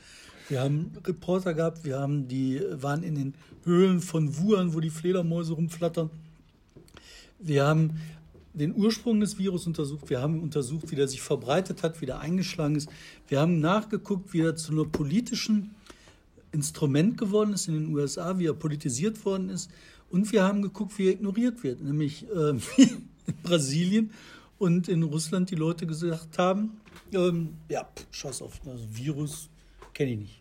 [0.49, 3.35] Wir haben Reporter gehabt, wir haben die, waren in den
[3.65, 6.09] Höhlen von Wuhan, wo die Fledermäuse rumflattern.
[7.41, 8.01] Wir haben
[8.59, 12.21] den Ursprung des Virus untersucht, wir haben untersucht, wie der sich verbreitet hat, wie der
[12.21, 12.89] eingeschlagen ist.
[13.29, 15.75] Wir haben nachgeguckt, wie er zu einer politischen
[16.53, 19.71] Instrument geworden ist in den USA, wie er politisiert worden ist.
[20.11, 22.51] Und wir haben geguckt, wie er ignoriert wird, nämlich äh,
[22.83, 24.11] in Brasilien
[24.59, 26.81] und in Russland die Leute gesagt haben,
[27.13, 29.49] ähm, ja, scheiß auf, also Virus
[29.93, 30.41] kenne ich nicht.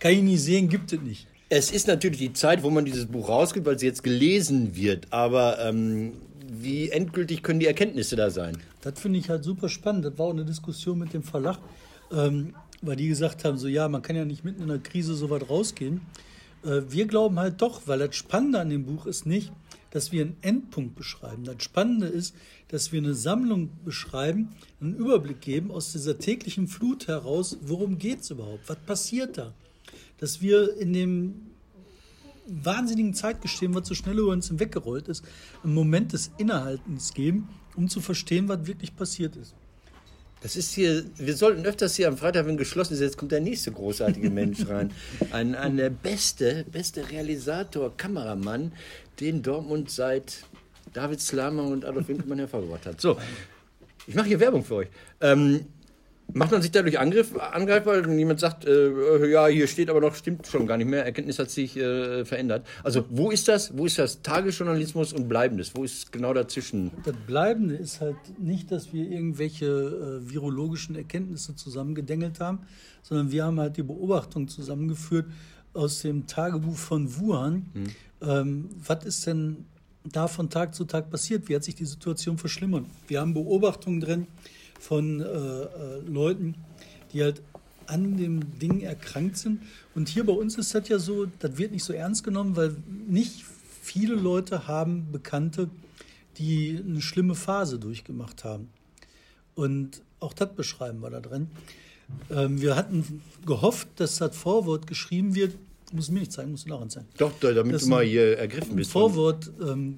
[0.00, 1.26] Kann ich nicht sehen, gibt es nicht.
[1.50, 5.12] Es ist natürlich die Zeit, wo man dieses Buch rausgibt, weil es jetzt gelesen wird.
[5.12, 6.12] Aber ähm,
[6.48, 8.58] wie endgültig können die Erkenntnisse da sein?
[8.80, 10.04] Das finde ich halt super spannend.
[10.04, 11.58] Das war auch eine Diskussion mit dem Verlag,
[12.10, 15.14] ähm, weil die gesagt haben, so ja, man kann ja nicht mitten in einer Krise
[15.14, 16.00] so weit rausgehen.
[16.64, 19.52] Äh, wir glauben halt doch, weil das Spannende an dem Buch ist nicht,
[19.90, 21.44] dass wir einen Endpunkt beschreiben.
[21.44, 22.34] Das Spannende ist,
[22.68, 28.20] dass wir eine Sammlung beschreiben, einen Überblick geben aus dieser täglichen Flut heraus, worum geht
[28.20, 29.54] es überhaupt, was passiert da.
[30.18, 31.47] Dass wir in dem
[32.48, 35.24] wahnsinnigen Zeitgeschehen, was so schnell über uns hinweggerollt ist,
[35.62, 39.54] einen Moment des Innehaltens geben, um zu verstehen, was wirklich passiert ist.
[40.40, 43.40] Das ist hier, wir sollten öfters hier am Freitag, wenn geschlossen ist, jetzt kommt der
[43.40, 44.92] nächste großartige Mensch rein.
[45.32, 48.72] Ein, ein der beste, beste Realisator, Kameramann,
[49.18, 50.44] den Dortmund seit
[50.92, 53.00] David Slamer und Adolf Winkelmann hervorgebracht hat.
[53.00, 53.18] So,
[54.06, 54.88] ich mache hier Werbung für euch.
[55.20, 55.66] Ähm,
[56.32, 60.14] macht man sich dadurch Angriff, angreifbar, wenn jemand sagt, äh, ja, hier steht aber noch,
[60.14, 62.66] stimmt schon gar nicht mehr, Erkenntnis hat sich äh, verändert.
[62.82, 63.76] Also, wo ist das?
[63.76, 65.74] Wo ist das Tagesjournalismus und Bleibendes?
[65.74, 66.90] Wo ist genau dazwischen?
[67.04, 72.60] Das Bleibende ist halt nicht, dass wir irgendwelche äh, virologischen Erkenntnisse zusammengedengelt haben,
[73.02, 75.26] sondern wir haben halt die Beobachtung zusammengeführt
[75.72, 77.66] aus dem Tagebuch von Wuhan.
[78.20, 79.64] Ähm, was ist denn
[80.04, 81.48] da von Tag zu Tag passiert?
[81.48, 82.84] Wie hat sich die Situation verschlimmert?
[83.06, 84.26] Wir haben Beobachtungen drin,
[84.78, 86.54] von äh, äh, Leuten,
[87.12, 87.42] die halt
[87.86, 89.62] an dem Ding erkrankt sind.
[89.94, 92.76] Und hier bei uns ist das ja so, das wird nicht so ernst genommen, weil
[93.08, 93.44] nicht
[93.82, 95.70] viele Leute haben Bekannte,
[96.36, 98.68] die eine schlimme Phase durchgemacht haben.
[99.54, 101.48] Und auch das beschreiben wir da drin.
[102.30, 105.54] Ähm, wir hatten gehofft, dass das Vorwort geschrieben wird.
[105.92, 107.08] Muss mir nicht zeigen, muss daran zeigen.
[107.16, 108.92] Doch, damit Das du mal hier ergriffen bist.
[108.92, 109.96] Vorwort ähm,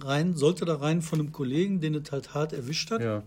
[0.00, 3.02] rein, sollte da rein von einem Kollegen, den es halt hart erwischt hat.
[3.02, 3.22] Ja.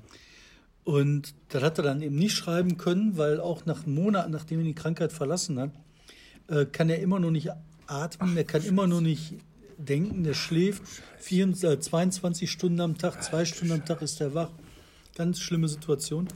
[0.84, 4.66] Und das hat er dann eben nicht schreiben können, weil auch nach Monaten, nachdem er
[4.66, 5.72] die Krankheit verlassen hat,
[6.48, 7.50] äh, kann er immer noch nicht
[7.88, 9.36] atmen, er kann immer noch nicht
[9.78, 10.82] denken, der schläft
[11.20, 14.50] 24, äh, 22 Stunden am Tag, zwei Stunden am Tag ist er wach.
[15.16, 16.28] Ganz schlimme Situation.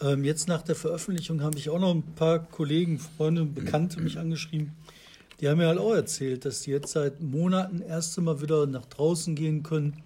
[0.00, 4.18] Ähm, jetzt nach der Veröffentlichung habe ich auch noch ein paar Kollegen, Freunde, Bekannte mich
[4.18, 4.72] angeschrieben.
[5.40, 8.86] Die haben mir halt auch erzählt, dass die jetzt seit Monaten erst einmal wieder nach
[8.86, 10.02] draußen gehen können,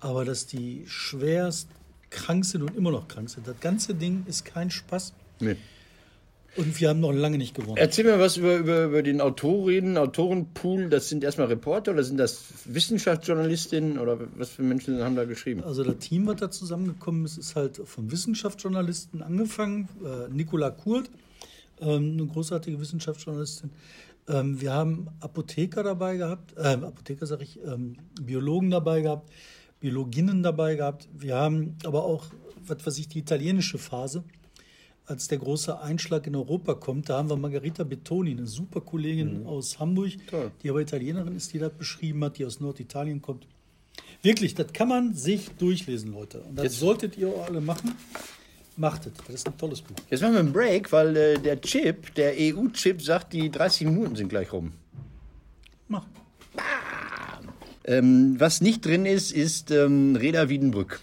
[0.00, 1.68] aber dass die schwerst
[2.10, 3.46] krank sind und immer noch krank sind.
[3.46, 5.56] Das ganze Ding ist kein Spaß Nee.
[6.56, 7.76] und wir haben noch lange nicht gewonnen.
[7.76, 10.88] Erzähl mir was über, über, über den Autorinnen, Autorenpool.
[10.88, 15.62] Das sind erstmal Reporter oder sind das Wissenschaftsjournalistinnen oder was für Menschen haben da geschrieben?
[15.64, 19.88] Also das Team, was da zusammengekommen ist, ist halt von Wissenschaftsjournalisten angefangen.
[20.04, 21.10] Äh, Nicola Kurt,
[21.80, 23.70] ähm, eine großartige Wissenschaftsjournalistin.
[24.28, 29.30] Ähm, wir haben Apotheker dabei gehabt, äh, Apotheker sage ich, ähm, Biologen dabei gehabt,
[29.80, 31.08] Biologinnen dabei gehabt.
[31.12, 32.26] Wir haben aber auch,
[32.66, 34.24] was weiß ich, die italienische Phase.
[35.08, 39.46] Als der große Einschlag in Europa kommt, da haben wir Margarita Bettoni, eine super Kollegin
[39.46, 40.50] aus Hamburg, Toll.
[40.62, 43.46] die aber Italienerin ist, die das beschrieben hat, die aus Norditalien kommt.
[44.22, 46.40] Wirklich, das kann man sich durchlesen, Leute.
[46.40, 47.94] Und das Jetzt- solltet ihr auch alle machen.
[48.78, 49.12] Macht es.
[49.26, 49.94] Das ist ein tolles Buch.
[50.10, 54.16] Jetzt machen wir einen Break, weil äh, der Chip, der EU-Chip, sagt, die 30 Minuten
[54.16, 54.72] sind gleich rum.
[55.88, 56.04] Mach.
[57.86, 61.00] Ähm, was nicht drin ist, ist ähm, Reda Wiedenbrück.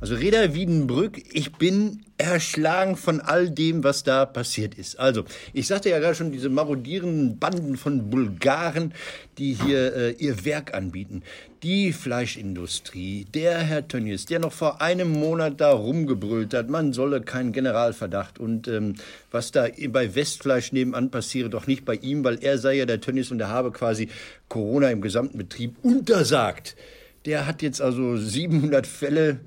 [0.00, 4.98] Also Reda Wiedenbrück, ich bin erschlagen von all dem, was da passiert ist.
[5.00, 8.92] Also, ich sagte ja gerade schon, diese marodierenden Banden von Bulgaren,
[9.38, 11.22] die hier äh, ihr Werk anbieten.
[11.64, 17.22] Die Fleischindustrie, der Herr Tönnies, der noch vor einem Monat da rumgebrüllt hat, man solle
[17.22, 18.96] keinen Generalverdacht und ähm,
[19.30, 23.00] was da bei Westfleisch nebenan passiere, doch nicht bei ihm, weil er sei ja der
[23.00, 24.10] Tönnies und er habe quasi
[24.50, 26.76] Corona im gesamten Betrieb untersagt.
[27.24, 29.40] Der hat jetzt also 700 Fälle,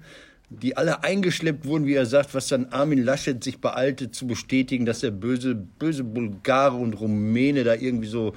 [0.49, 4.85] die alle eingeschleppt wurden, wie er sagt, was dann Armin Laschet sich beeilte zu bestätigen,
[4.85, 8.33] dass der böse, böse Bulgare und Rumäne da irgendwie so,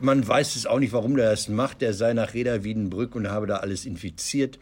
[0.00, 3.28] man weiß es auch nicht, warum der das macht, der sei nach Reda Wiedenbrück und
[3.28, 4.58] habe da alles infiziert.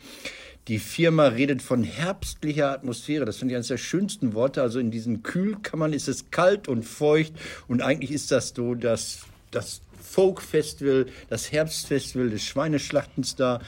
[0.66, 3.24] Die Firma redet von herbstlicher Atmosphäre.
[3.24, 4.60] Das finde ich eines der schönsten Worte.
[4.60, 7.32] Also in diesen Kühlkammern ist es kalt und feucht.
[7.68, 13.60] Und eigentlich ist das so das, das Folk-Festival, das Herbstfestival des Schweineschlachtens da.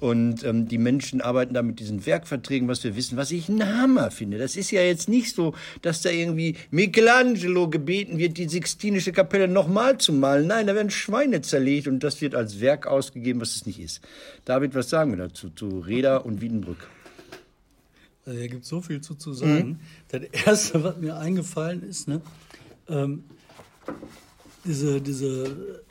[0.00, 3.64] Und ähm, die Menschen arbeiten da mit diesen Werkverträgen, was wir wissen, was ich ein
[3.64, 4.38] Hammer finde.
[4.38, 9.48] Das ist ja jetzt nicht so, dass da irgendwie Michelangelo gebeten wird, die Sixtinische Kapelle
[9.48, 10.46] nochmal zu malen.
[10.46, 14.00] Nein, da werden Schweine zerlegt und das wird als Werk ausgegeben, was es nicht ist.
[14.44, 16.88] David, was sagen wir dazu, zu Reda und Wiedenbrück?
[18.26, 19.78] Also, da gibt es so viel zu, zu sagen.
[20.08, 22.20] Das Erste, was mir eingefallen ist, ne,
[22.88, 23.24] ähm,
[24.64, 25.84] diese, diese,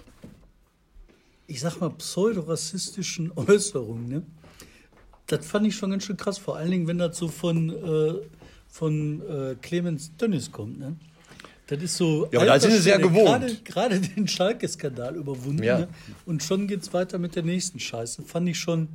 [1.48, 4.24] ich sag mal, pseudorassistischen Äußerungen, ne,
[5.28, 6.38] das fand ich schon ganz schön krass.
[6.38, 8.14] Vor allen Dingen, wenn das so von, äh,
[8.68, 10.80] von äh, Clemens Tönnies kommt.
[10.80, 10.96] Ne?
[11.68, 12.28] Das ist so.
[12.32, 13.26] Ja, aber da sind sie sehr gewohnt.
[13.26, 15.64] Gerade, gerade den Schalke-Skandal überwunden.
[15.64, 15.80] Ja.
[15.80, 15.88] Ne?
[16.26, 18.22] Und schon geht's weiter mit der nächsten Scheiße.
[18.24, 18.88] Fand ich schon.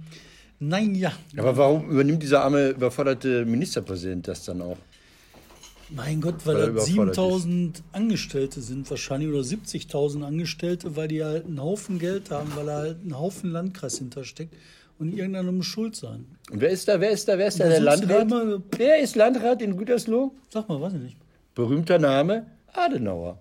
[0.61, 1.13] Nein, ja.
[1.37, 4.77] Aber warum übernimmt dieser arme, überforderte Ministerpräsident das dann auch?
[5.95, 11.47] Mein Gott, weil, da überfordert 7000 Angestellte sind wahrscheinlich oder 70.000 Angestellte, weil die halt
[11.47, 14.55] einen Haufen Geld haben, weil da halt ein Haufen Landkreis hintersteckt
[14.99, 16.27] und irgendeiner muss schuld sein.
[16.51, 18.23] Und wer ist da, wer ist da, wer ist da Da der Landrat?
[18.23, 20.33] immer- Wer ist Landrat in Gütersloh?
[20.51, 21.17] Sag mal, weiß ich nicht.
[21.55, 23.39] Berühmter Name Adenauer.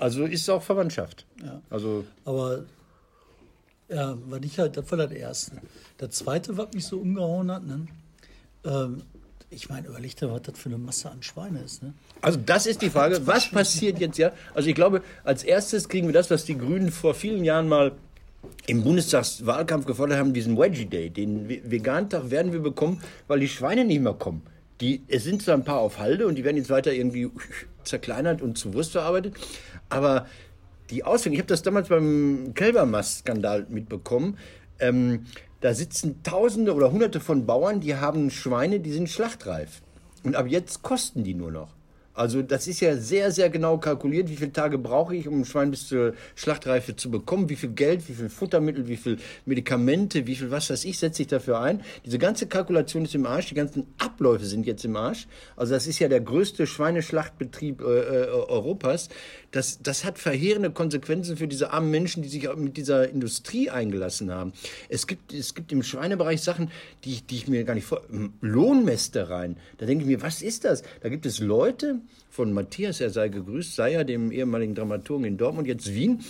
[0.00, 1.24] Also ist auch Verwandtschaft.
[1.44, 1.62] Ja.
[1.70, 2.64] Also Aber
[3.88, 5.52] ja, war ich halt, das war das Erste.
[5.98, 7.86] Das Zweite, was mich so umgehauen hat, ne?
[8.64, 9.02] ähm,
[9.54, 11.82] ich meine, überleg dir, was das für eine Masse an Schweine ist.
[11.82, 11.92] Ne?
[12.20, 14.32] Also das ist die Frage, was passiert jetzt ja?
[14.54, 17.92] Also ich glaube, als erstes kriegen wir das, was die Grünen vor vielen Jahren mal
[18.66, 21.10] im Bundestagswahlkampf gefordert haben, diesen Veggie Day.
[21.10, 24.42] Den Ve- Vegan-Tag werden wir bekommen, weil die Schweine nicht mehr kommen.
[24.80, 27.30] Die, es sind zwar ein paar auf Halde und die werden jetzt weiter irgendwie
[27.84, 29.34] zerkleinert und zu Wurst verarbeitet,
[29.88, 30.26] aber
[30.90, 34.36] die Auswirkungen, ich habe das damals beim Kälbermast-Skandal mitbekommen,
[34.80, 35.26] ähm,
[35.62, 39.80] da sitzen Tausende oder Hunderte von Bauern, die haben Schweine, die sind schlachtreif.
[40.24, 41.68] Und ab jetzt kosten die nur noch.
[42.14, 45.44] Also das ist ja sehr, sehr genau kalkuliert, wie viele Tage brauche ich, um ein
[45.44, 50.26] Schwein bis zur Schlachtreife zu bekommen, wie viel Geld, wie viel Futtermittel, wie viel Medikamente,
[50.26, 51.80] wie viel was weiß ich, setze ich dafür ein.
[52.04, 55.26] Diese ganze Kalkulation ist im Arsch, die ganzen Abläufe sind jetzt im Arsch.
[55.56, 59.08] Also das ist ja der größte Schweineschlachtbetrieb äh, äh, Europas.
[59.50, 64.30] Das, das hat verheerende Konsequenzen für diese armen Menschen, die sich mit dieser Industrie eingelassen
[64.30, 64.52] haben.
[64.88, 66.70] Es gibt, es gibt im Schweinebereich Sachen,
[67.04, 68.02] die, die ich mir gar nicht vor...
[68.40, 69.56] Lohnmästereien.
[69.78, 70.82] Da denke ich mir, was ist das?
[71.00, 75.36] Da gibt es Leute, von Matthias, er sei gegrüßt, sei er dem ehemaligen Dramaturgen in
[75.36, 76.20] Dortmund, jetzt Wien.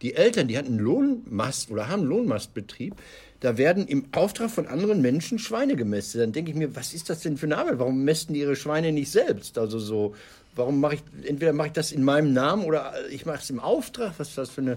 [0.00, 2.94] Die Eltern, die hatten Lohnmast oder haben Lohnmastbetrieb.
[3.40, 6.20] Da werden im Auftrag von anderen Menschen Schweine gemästet.
[6.22, 7.78] Dann denke ich mir, was ist das denn für eine Arbeit?
[7.78, 9.58] Warum mästen die ihre Schweine nicht selbst?
[9.58, 10.14] Also so,
[10.56, 13.60] warum mache ich, entweder mache ich das in meinem Namen oder ich mache es im
[13.60, 14.14] Auftrag?
[14.18, 14.76] Was ist das für eine.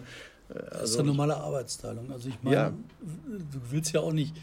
[0.49, 2.11] Also, das ist eine normale Arbeitsteilung.
[2.11, 2.73] Also ich meine, ja.
[2.99, 4.33] du willst ja auch nicht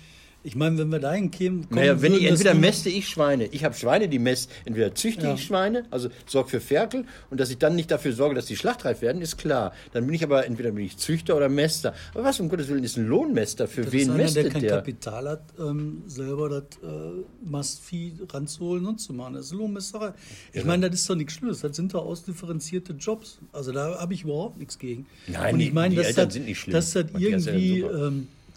[0.42, 1.66] ich meine, wenn wir dahin kämen.
[1.68, 3.46] Naja, wenn ich, entweder mäste ich Schweine.
[3.46, 5.35] Ich habe Schweine, die mäst, entweder züchte ja.
[5.35, 8.57] ich Schweine, also sorge für Ferkel und dass ich dann nicht dafür sorge, dass die
[8.57, 9.72] schlachtreif werden, ist klar.
[9.92, 11.94] Dann bin ich aber entweder bin ich Züchter oder Mäster.
[12.14, 13.68] Aber was um Gottes Willen ist ein Lohnmäster?
[13.68, 14.53] Für das wen ist einer, mästet der?
[14.53, 14.70] kein der?
[14.70, 19.35] Kapital hat, ähm, selber das äh, Mastvieh ranzuholen und zu machen.
[19.35, 20.14] Das ist Lohnmästerei.
[20.53, 20.66] Ich ja.
[20.66, 21.61] meine, das ist doch nichts Schlimmes.
[21.61, 23.38] Das sind doch ausdifferenzierte Jobs.
[23.53, 25.07] Also da habe ich überhaupt nichts gegen.
[25.26, 26.72] Nein, und ich meine, dass das, sind nicht schlimm.
[26.72, 27.85] dass das irgendwie.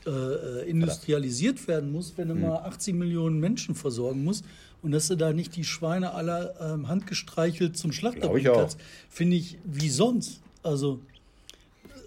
[0.05, 2.41] Äh, äh, industrialisiert werden muss, wenn du hm.
[2.41, 4.43] mal 80 Millionen Menschen versorgen musst
[4.81, 8.77] und dass du da nicht die Schweine aller ähm, handgestreichelt zum Schlachter bringst,
[9.09, 10.41] finde ich wie sonst.
[10.61, 10.99] Also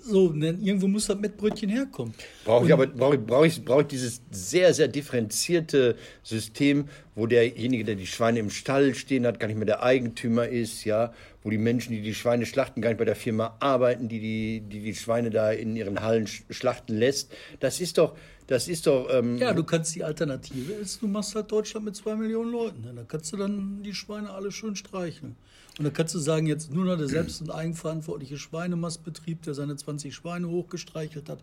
[0.06, 2.14] so, denn irgendwo muss das Mettbrötchen herkommen.
[2.44, 7.84] Brauche ich aber brauche brauch ich, brauch ich dieses sehr, sehr differenzierte System, wo derjenige,
[7.84, 11.50] der die Schweine im Stall stehen hat, gar nicht mehr der Eigentümer ist, ja, wo
[11.50, 14.80] die Menschen, die die Schweine schlachten, gar nicht bei der Firma arbeiten, die die, die,
[14.80, 17.32] die Schweine da in ihren Hallen schlachten lässt.
[17.60, 18.16] Das ist doch,
[18.46, 19.08] das ist doch.
[19.10, 22.82] Ähm ja, du kannst die Alternative ist, du machst halt Deutschland mit zwei Millionen Leuten.
[22.94, 25.36] Da kannst du dann die Schweine alle schön streicheln.
[25.78, 29.76] Und da kannst du sagen, jetzt nur noch der selbst- und eigenverantwortliche Schweinemastbetrieb, der seine
[29.76, 31.42] 20 Schweine hochgestreichelt hat,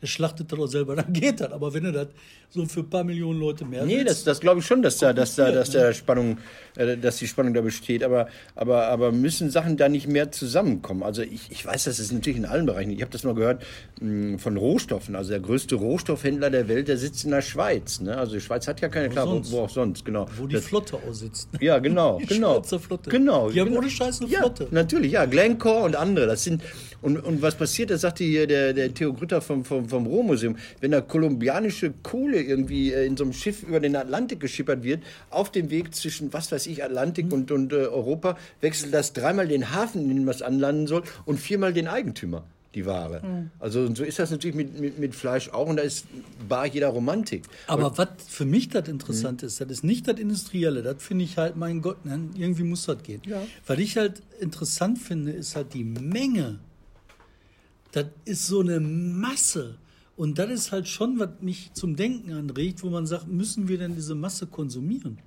[0.00, 1.52] der schlachtet das doch selber, dann geht das.
[1.52, 2.08] Aber wenn er das
[2.50, 5.12] so für ein paar Millionen Leute mehr Nee, das, das glaube ich schon, dass da,
[5.12, 6.38] dass da, dass da Spannung,
[6.76, 8.02] äh, dass die Spannung da besteht.
[8.02, 11.02] Aber, aber, aber müssen Sachen da nicht mehr zusammenkommen?
[11.02, 12.90] Also ich, ich weiß, das ist natürlich in allen Bereichen.
[12.90, 13.62] Ich habe das mal gehört
[14.00, 15.14] mh, hm, von Rohstoffen.
[15.14, 18.00] Also der größte Rohstoffhändler der Welt, der sitzt in der Schweiz.
[18.00, 18.16] Ne?
[18.16, 20.26] Also die Schweiz hat ja keine, wo klar, wo, wo, auch sonst, genau.
[20.36, 21.48] Wo die das, Flotte aussitzt.
[21.60, 22.54] Ja, genau, die genau.
[22.54, 23.10] Schweizer Flotte.
[23.10, 23.50] Genau.
[23.50, 23.80] Die haben genau.
[23.80, 24.68] ohne Scheiß eine ja, Flotte.
[24.70, 25.26] Natürlich, ja.
[25.26, 26.26] Glencore und andere.
[26.26, 26.62] Das sind,
[27.02, 30.56] und, und was passiert, das sagte hier der, der Theo Grütter vom, vom, vom Rohmuseum,
[30.80, 35.02] wenn da kolumbianische Kohle irgendwie äh, in so einem Schiff über den Atlantik geschippert wird,
[35.30, 37.32] auf dem Weg zwischen, was weiß ich, Atlantik mhm.
[37.32, 41.38] und, und äh, Europa, wechselt das dreimal den Hafen, in dem was anlanden soll, und
[41.38, 43.22] viermal den Eigentümer die Ware.
[43.24, 43.50] Mhm.
[43.58, 46.06] Also und so ist das natürlich mit, mit, mit Fleisch auch und da ist
[46.48, 47.44] bar jeder Romantik.
[47.66, 49.48] Aber was für mich das interessant mhm.
[49.48, 52.84] ist, das ist nicht das Industrielle, das finde ich halt, mein Gott, ne, irgendwie muss
[52.86, 53.22] das gehen.
[53.26, 53.42] Ja.
[53.66, 56.58] Was ich halt interessant finde, ist halt die Menge
[57.92, 59.76] das ist so eine Masse.
[60.16, 63.78] Und das ist halt schon, was mich zum Denken anregt, wo man sagt, müssen wir
[63.78, 65.18] denn diese Masse konsumieren?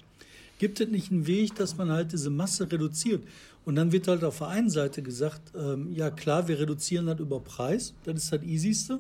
[0.59, 3.23] Gibt es nicht einen Weg, dass man halt diese Masse reduziert?
[3.65, 7.19] Und dann wird halt auf der einen Seite gesagt, ähm, ja klar, wir reduzieren das
[7.19, 8.99] über Preis, das ist das Easyste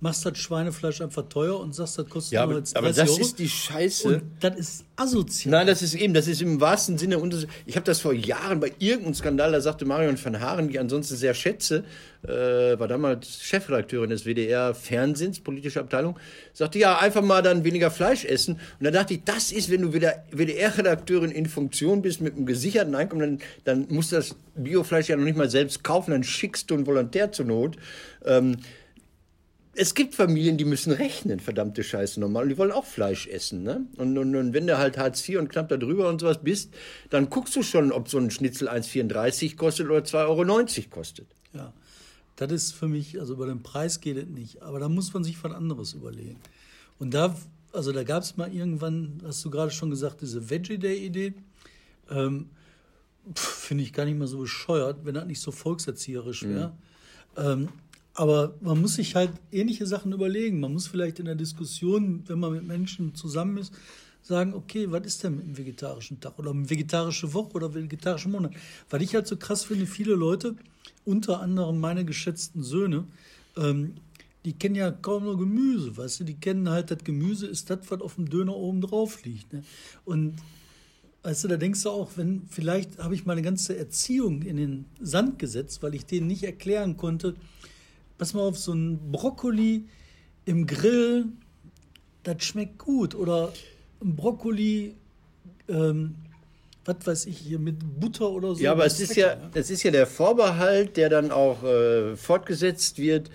[0.00, 2.92] machst das Schweinefleisch einfach teuer und sagst, das kostet ja, aber, nur jetzt 30 aber
[2.92, 3.20] das Euro.
[3.20, 4.08] ist die Scheiße.
[4.08, 5.52] Und das ist asozial.
[5.52, 7.38] Nein, das ist eben, das ist im wahrsten Sinne unter.
[7.64, 10.80] Ich habe das vor Jahren bei irgendeinem Skandal, da sagte Marion van Haaren, die ich
[10.80, 11.82] ansonsten sehr schätze,
[12.24, 16.18] äh, war damals Chefredakteurin des WDR Fernsehens, politische Abteilung,
[16.52, 18.60] sagte, ja, einfach mal dann weniger Fleisch essen.
[18.78, 22.44] Und da dachte ich, das ist, wenn du wieder WDR-Redakteurin in Funktion bist mit einem
[22.44, 26.22] gesicherten Einkommen, dann, dann musst du das Biofleisch ja noch nicht mal selbst kaufen, dann
[26.22, 27.76] schickst du einen Volontär zur Not.
[28.24, 28.58] Ähm,
[29.76, 32.44] es gibt Familien, die müssen rechnen, verdammte Scheiße normal.
[32.44, 33.62] Und die wollen auch Fleisch essen.
[33.62, 33.86] Ne?
[33.96, 36.72] Und, und, und wenn du halt Hartz IV und knapp da drüber und sowas bist,
[37.10, 41.26] dann guckst du schon, ob so ein Schnitzel 1,34 kostet oder 2,90 Euro kostet.
[41.52, 41.72] Ja,
[42.36, 44.62] das ist für mich, also über den Preis geht es nicht.
[44.62, 46.38] Aber da muss man sich was anderes überlegen.
[46.98, 47.36] Und da,
[47.72, 51.34] also da gab es mal irgendwann, hast du gerade schon gesagt, diese Veggie Day-Idee.
[52.10, 52.50] Ähm,
[53.34, 56.68] Finde ich gar nicht mal so bescheuert, wenn das nicht so volkserzieherisch wäre.
[56.68, 57.42] Mhm.
[57.44, 57.68] Ähm,
[58.16, 60.60] aber man muss sich halt ähnliche Sachen überlegen.
[60.60, 63.74] Man muss vielleicht in der Diskussion, wenn man mit Menschen zusammen ist,
[64.22, 68.32] sagen, okay, was ist denn mit einem vegetarischen Tag oder eine vegetarische Woche oder vegetarischen
[68.32, 68.52] Monat?
[68.90, 70.56] Weil ich halt so krass finde, viele Leute,
[71.04, 73.04] unter anderem meine geschätzten Söhne,
[73.56, 73.96] ähm,
[74.46, 77.80] die kennen ja kaum nur Gemüse, weißt du, die kennen halt, das Gemüse ist das,
[77.88, 79.52] was auf dem Döner oben drauf liegt.
[79.52, 79.62] Ne?
[80.04, 80.36] Und
[81.22, 84.84] weißt du, da denkst du auch, wenn, vielleicht habe ich meine ganze Erziehung in den
[85.00, 87.34] Sand gesetzt, weil ich denen nicht erklären konnte,
[88.18, 89.84] pass mal auf, so ein Brokkoli
[90.44, 91.26] im Grill,
[92.22, 93.14] das schmeckt gut.
[93.14, 93.52] Oder
[94.02, 94.94] ein Brokkoli,
[95.68, 96.14] ähm,
[96.84, 98.62] was weiß ich, hier mit Butter oder so.
[98.62, 99.50] Ja, aber es ist ja, ne?
[99.54, 103.30] das ist ja der Vorbehalt, der dann auch äh, fortgesetzt wird.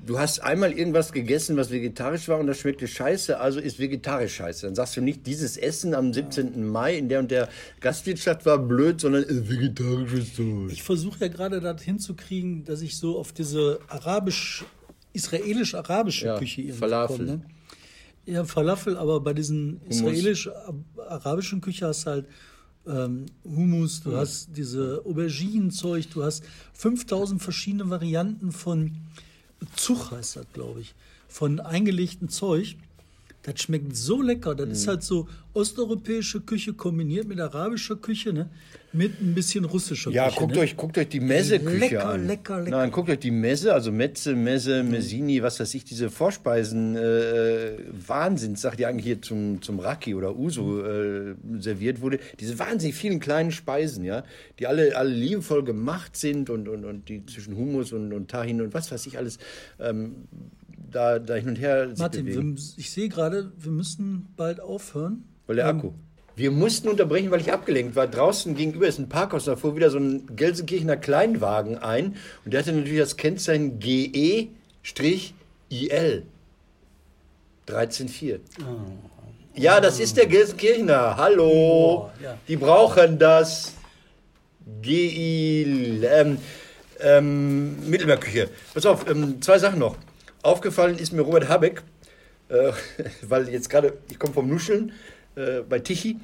[0.00, 4.34] Du hast einmal irgendwas gegessen, was vegetarisch war und das schmeckte scheiße, also ist vegetarisch
[4.34, 4.66] scheiße.
[4.66, 6.66] Dann sagst du nicht, dieses Essen am 17.
[6.68, 7.48] Mai in der und der
[7.80, 10.70] Gastwirtschaft war blöd, sondern äh, vegetarisches Zeug.
[10.70, 14.64] Ich versuche ja gerade das hinzukriegen, dass ich so auf diese arabisch,
[15.14, 17.16] israelisch-arabische Ja, Küche irgendwie Falafel.
[17.16, 17.28] komme.
[17.28, 17.42] Ne?
[18.26, 22.26] Ja, Falafel, aber bei diesen israelisch-arabischen Küche hast du halt
[22.86, 28.92] ähm, Hummus, du hast diese Auberginenzeug, du hast 5000 verschiedene Varianten von
[29.76, 30.94] Zug heißt das, glaube ich,
[31.28, 32.76] von eingelegtem Zeug.
[33.46, 34.54] Das schmeckt so lecker.
[34.54, 34.72] Das Mhm.
[34.72, 38.48] ist halt so osteuropäische Küche kombiniert mit arabischer Küche, ne?
[38.94, 40.38] Mit ein bisschen russischer Ja, Küche.
[40.40, 40.60] guckt ne?
[40.60, 42.26] euch, guckt euch die Messe-Küche Lecker, an.
[42.26, 42.76] lecker, lecker.
[42.78, 47.76] Nein, guckt euch die Messe, also Metze, Messe, Messini, was weiß ich, diese Vorspeisen, äh,
[48.06, 52.20] Wahnsinnssache, die eigentlich hier zum, zum Raki oder Uso äh, serviert wurde.
[52.40, 54.24] Diese wahnsinnig vielen kleinen Speisen, ja,
[54.58, 58.60] die alle, alle liebevoll gemacht sind und, und, und die zwischen Hummus und, und Tahin
[58.62, 59.38] und was weiß ich alles
[59.80, 60.14] ähm,
[60.94, 62.56] da, da hin und her sich Martin, bewegen.
[62.56, 65.24] wir, ich sehe gerade, wir müssen bald aufhören.
[65.46, 65.92] Weil der Akku.
[66.36, 68.08] Wir mussten unterbrechen, weil ich abgelenkt war.
[68.08, 72.16] Draußen gegenüber ist ein Parkhaus, da fuhr wieder so ein Gelsenkirchener Kleinwagen ein.
[72.44, 74.48] Und der hatte natürlich das Kennzeichen GE-IL
[77.68, 78.40] 134.
[79.56, 81.16] Ja, das ist der Gelsenkirchener.
[81.16, 81.48] Hallo.
[81.48, 82.36] Oh, ja.
[82.48, 83.74] Die brauchen das.
[84.82, 86.02] GI.
[86.04, 86.38] Ähm,
[87.00, 88.50] ähm, Mittelmeerküche.
[88.72, 89.96] Pass auf, ähm, zwei Sachen noch.
[90.44, 91.82] Aufgefallen ist mir Robert Habeck,
[92.50, 92.72] äh,
[93.22, 94.92] weil jetzt gerade, ich komme vom Nuscheln
[95.36, 96.18] äh, bei Tichy.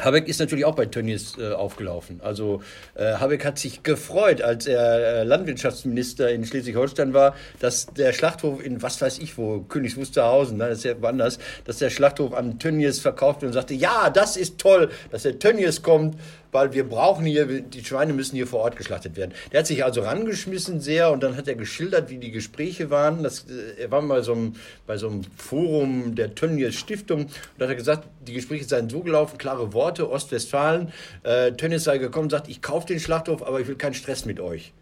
[0.00, 2.20] Habeck ist natürlich auch bei Tönnies äh, aufgelaufen.
[2.22, 2.62] Also
[2.94, 8.64] äh, Habeck hat sich gefreut, als er äh, Landwirtschaftsminister in Schleswig-Holstein war, dass der Schlachthof
[8.64, 12.32] in was weiß ich wo, Königs Wusterhausen, ne, das ist ja woanders, dass der Schlachthof
[12.32, 16.16] an Tönnies verkauft wird und sagte, ja, das ist toll, dass der Tönnies kommt,
[16.52, 19.32] weil wir brauchen hier, die Schweine müssen hier vor Ort geschlachtet werden.
[19.52, 23.22] Der hat sich also rangeschmissen sehr und dann hat er geschildert, wie die Gespräche waren.
[23.22, 24.54] Das, äh, er war mal so einem,
[24.86, 28.88] bei so einem Forum der Tönnies Stiftung und da hat er gesagt, die Gespräche seien
[28.88, 30.92] so gelaufen, klare Worte, Ostwestfalen.
[31.22, 34.24] Äh, Tönnies sei gekommen und sagt, ich kaufe den Schlachthof, aber ich will keinen Stress
[34.24, 34.72] mit euch.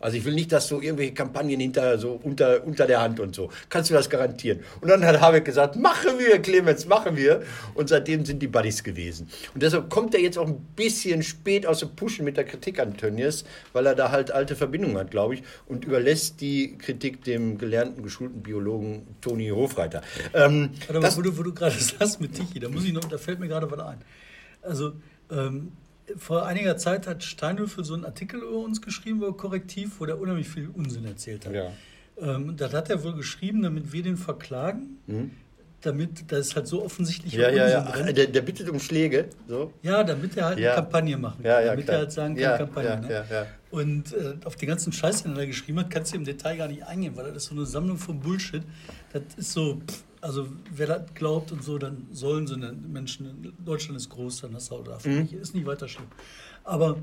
[0.00, 3.34] Also ich will nicht, dass so irgendwelche Kampagnen hinter so unter, unter der Hand und
[3.34, 3.50] so.
[3.68, 4.60] Kannst du das garantieren?
[4.80, 7.42] Und dann hat Habeck gesagt, machen wir, Clemens, machen wir.
[7.74, 9.28] Und seitdem sind die Buddies gewesen.
[9.54, 12.78] Und deshalb kommt er jetzt auch ein bisschen spät aus dem Pushen mit der Kritik
[12.78, 17.24] an Tönnies, weil er da halt alte Verbindungen hat, glaube ich, und überlässt die Kritik
[17.24, 20.02] dem gelernten, geschulten Biologen Toni Hofreiter.
[20.34, 23.04] Ähm, Warte mal, das, wo du, du gerade sagst mit Tichy, da muss ich noch,
[23.04, 23.98] da fällt mir gerade was ein.
[24.62, 24.92] Also,
[25.30, 25.72] ähm,
[26.16, 30.20] vor einiger Zeit hat Steinhöfel so einen Artikel über uns geschrieben, über Korrektiv, wo der
[30.20, 31.54] unheimlich viel Unsinn erzählt hat.
[31.54, 31.72] Ja.
[32.20, 34.98] Ähm, das hat er wohl geschrieben, damit wir den verklagen.
[35.82, 37.40] Damit, da ist halt so offensichtlich Mhm.
[37.40, 37.86] ja, ja, ja.
[37.92, 38.12] Ach.
[38.12, 39.26] Der, der bittet um Schläge.
[39.46, 39.72] So.
[39.82, 40.72] Ja, damit er halt Ja.
[40.72, 41.50] eine Kampagne machen kann.
[41.52, 41.96] Ja, ja, damit klar.
[41.96, 42.88] er halt sagen kann, Ja, Kampagne.
[43.10, 43.46] ja, ne?
[43.70, 46.56] Und äh, auf die ganzen Scheiß, den er da geschrieben hat, kannst du im Detail
[46.56, 48.62] gar nicht eingehen, weil das ist so eine Sammlung von Bullshit.
[49.12, 53.52] Das ist so, pff, also wer das glaubt und so, dann sollen sie, ne, Menschen,
[53.64, 55.12] Deutschland ist groß, dann hast du auch davon.
[55.12, 55.20] Mhm.
[55.22, 55.32] nicht.
[55.34, 56.08] Ist nicht weiter schlimm.
[56.64, 56.96] Aber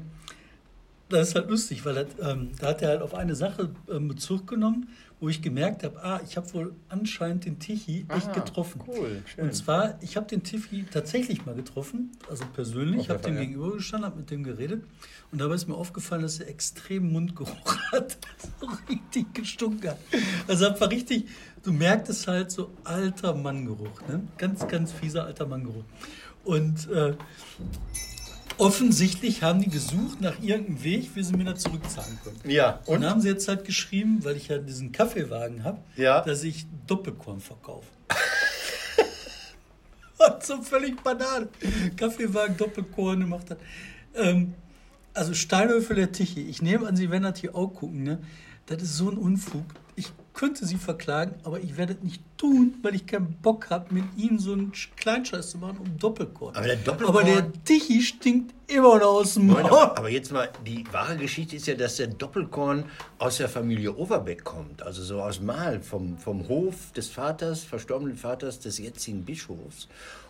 [1.10, 4.08] das ist halt lustig, weil das, ähm, da hat er halt auf eine Sache ähm,
[4.08, 8.34] Bezug genommen, wo ich gemerkt habe, ah, ich habe wohl anscheinend den Tichy echt Ah,
[8.34, 8.82] getroffen.
[8.88, 9.46] cool, schön.
[9.46, 13.42] Und zwar, ich habe den Tichy tatsächlich mal getroffen, also persönlich, habe dem ja.
[13.42, 14.84] gegenüber gestanden, habe mit dem geredet
[15.32, 18.18] und dabei ist mir aufgefallen, dass er extrem Mundgeruch hat,
[18.60, 20.00] so richtig gestunken hat.
[20.48, 21.26] Also einfach richtig,
[21.64, 24.22] du merkst es halt so alter Manngeruch, ne?
[24.38, 25.84] ganz, ganz fieser alter Manngeruch.
[26.44, 27.14] Und äh,
[28.58, 32.40] offensichtlich haben die gesucht nach irgendeinem Weg, wie sie mir da zurückzahlen können.
[32.46, 33.02] Ja, Und und?
[33.02, 36.22] dann haben sie jetzt halt geschrieben, weil ich ja diesen Kaffeewagen habe, Ja.
[36.22, 37.88] dass ich Doppelkorn verkaufe.
[40.26, 41.50] Und so völlig Banane.
[41.98, 43.58] Kaffeewagen, Doppelkorn gemacht hat.
[44.16, 44.54] Ähm,
[45.14, 46.42] also Steinhöfel der Tichy.
[46.44, 48.04] Ich nehme an, Sie werden das hier auch gucken.
[48.04, 48.20] Ne?
[48.68, 49.66] Das ist so ein Unfug.
[49.96, 53.94] Ich könnte Sie verklagen, aber ich werde es nicht tun, weil ich keinen Bock habe,
[53.94, 56.56] mit Ihnen so einen Kleinscheiß zu machen um Doppelkorn.
[56.56, 59.62] Aber der Doppelkorn- Aber der Tichy stinkt immer noch aus dem Maul.
[59.62, 62.86] aber, aber jetzt mal, die wahre Geschichte ist ja, dass der Doppelkorn
[63.20, 64.82] aus der Familie Overbeck kommt.
[64.82, 69.88] Also so aus Mal, vom, vom Hof des Vaters, verstorbenen Vaters des jetzigen Bischofs.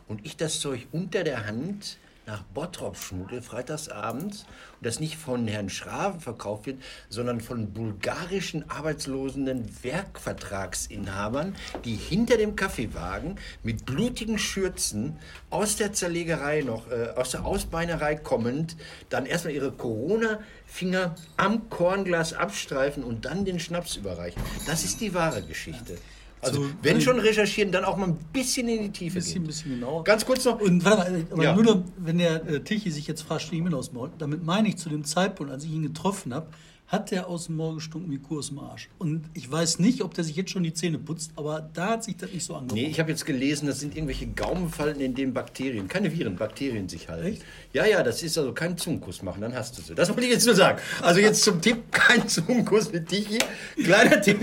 [0.07, 5.47] Und ich das Zeug unter der Hand nach Bottrop schmuggle, freitagsabends, und das nicht von
[5.47, 11.55] Herrn Schraven verkauft wird, sondern von bulgarischen arbeitslosen Werkvertragsinhabern,
[11.85, 15.17] die hinter dem Kaffeewagen mit blutigen Schürzen
[15.49, 18.77] aus der Zerlegerei noch, äh, aus der Ausbeinerei kommend,
[19.09, 24.41] dann erstmal ihre Corona-Finger am Kornglas abstreifen und dann den Schnaps überreichen.
[24.65, 25.97] Das ist die wahre Geschichte.
[26.43, 29.47] Also Zu- wenn schon recherchieren, dann auch mal ein bisschen in die Tiefe bisschen, gehen.
[29.47, 30.03] bisschen genauer.
[30.03, 30.59] Ganz kurz noch.
[30.59, 31.55] Und warte mal, Ja.
[31.55, 34.11] nur noch, wenn der äh, Tichy sich jetzt fragt, stehe ich mir aus dem Maul,
[34.17, 36.47] damit meine ich zu dem Zeitpunkt, als ich ihn getroffen habe,
[36.93, 38.87] hat der aus dem Maul gestunken wie Kurs im Arsch.
[38.99, 42.03] Und ich weiß nicht, ob der sich jetzt schon die Zähne putzt, aber da hat
[42.03, 42.81] sich das nicht so angefangen.
[42.81, 46.87] Nee, ich habe jetzt gelesen, das sind irgendwelche Gaumenfalten, in denen Bakterien, keine Viren, Bakterien
[46.87, 47.25] sich halten.
[47.25, 47.41] Echt?
[47.73, 49.95] Ja, ja, das ist also kein Zungenkuss machen, dann hast du sie.
[49.95, 50.79] Das wollte ich jetzt nur sagen.
[51.01, 53.39] Also jetzt zum Tipp, kein Zungenkuss mit Tichy.
[53.83, 54.39] Kleiner Tipp.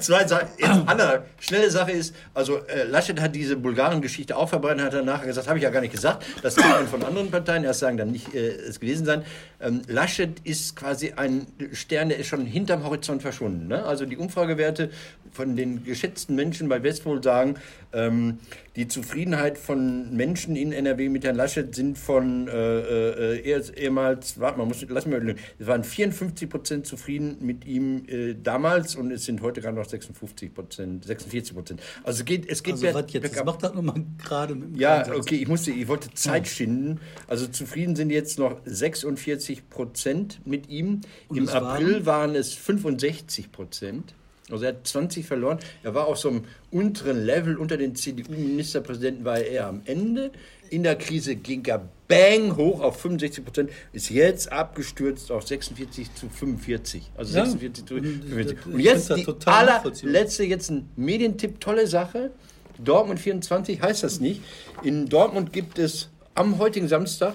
[0.00, 0.48] Zwei Sachen.
[0.58, 5.24] Jetzt andere schnelle Sache ist, also äh, Laschet hat diese Bulgaren-Geschichte auch verbreitet, hat danach
[5.24, 6.26] gesagt, habe ich ja gar nicht gesagt.
[6.42, 9.24] Das kann man von anderen Parteien erst sagen, dann nicht äh, es gewesen sein.
[9.58, 13.68] Ähm, Laschet ist quasi ein Stern, der ist schon hinterm Horizont verschwunden.
[13.68, 13.84] Ne?
[13.84, 14.90] Also die Umfragewerte
[15.30, 17.54] von den geschätzten Menschen bei Westwohl sagen,
[17.92, 18.38] ähm,
[18.76, 24.58] die Zufriedenheit von Menschen in NRW mit Herrn Laschet sind von äh, äh, ehemals, warte
[24.58, 29.10] mal, muss, lass mal überlegen, es waren 54 Prozent zufrieden mit ihm äh, damals und
[29.10, 31.82] es sind heute gerade noch 56 Prozent, 46 Prozent.
[32.02, 33.36] Also es geht, es geht also ber- was jetzt?
[33.36, 35.16] Das macht das nochmal gerade mit dem Ja, Einsatz.
[35.18, 36.98] okay, ich musste, ich wollte Zeit schinden.
[37.26, 41.00] Also zufrieden sind jetzt noch 46 Prozent mit ihm.
[41.28, 41.64] Und Im es waren?
[41.66, 44.14] April waren es 65 Prozent.
[44.50, 45.58] Also er hat 20 verloren.
[45.82, 50.30] Er war auf so einem unteren Level unter den CDU-Ministerpräsidenten, war er am Ende.
[50.68, 56.14] In der Krise ging er bang hoch auf 65 Prozent, ist jetzt abgestürzt auf 46
[56.14, 57.10] zu 45.
[57.16, 57.44] Also Ja.
[57.46, 58.56] 46 zu Und 45.
[58.56, 62.30] das- Und jetzt die allerletzte, jetzt ein Medientipp, tolle Sache.
[62.82, 64.42] Dortmund 24 heißt das nicht.
[64.82, 67.34] In Dortmund gibt es am heutigen Samstag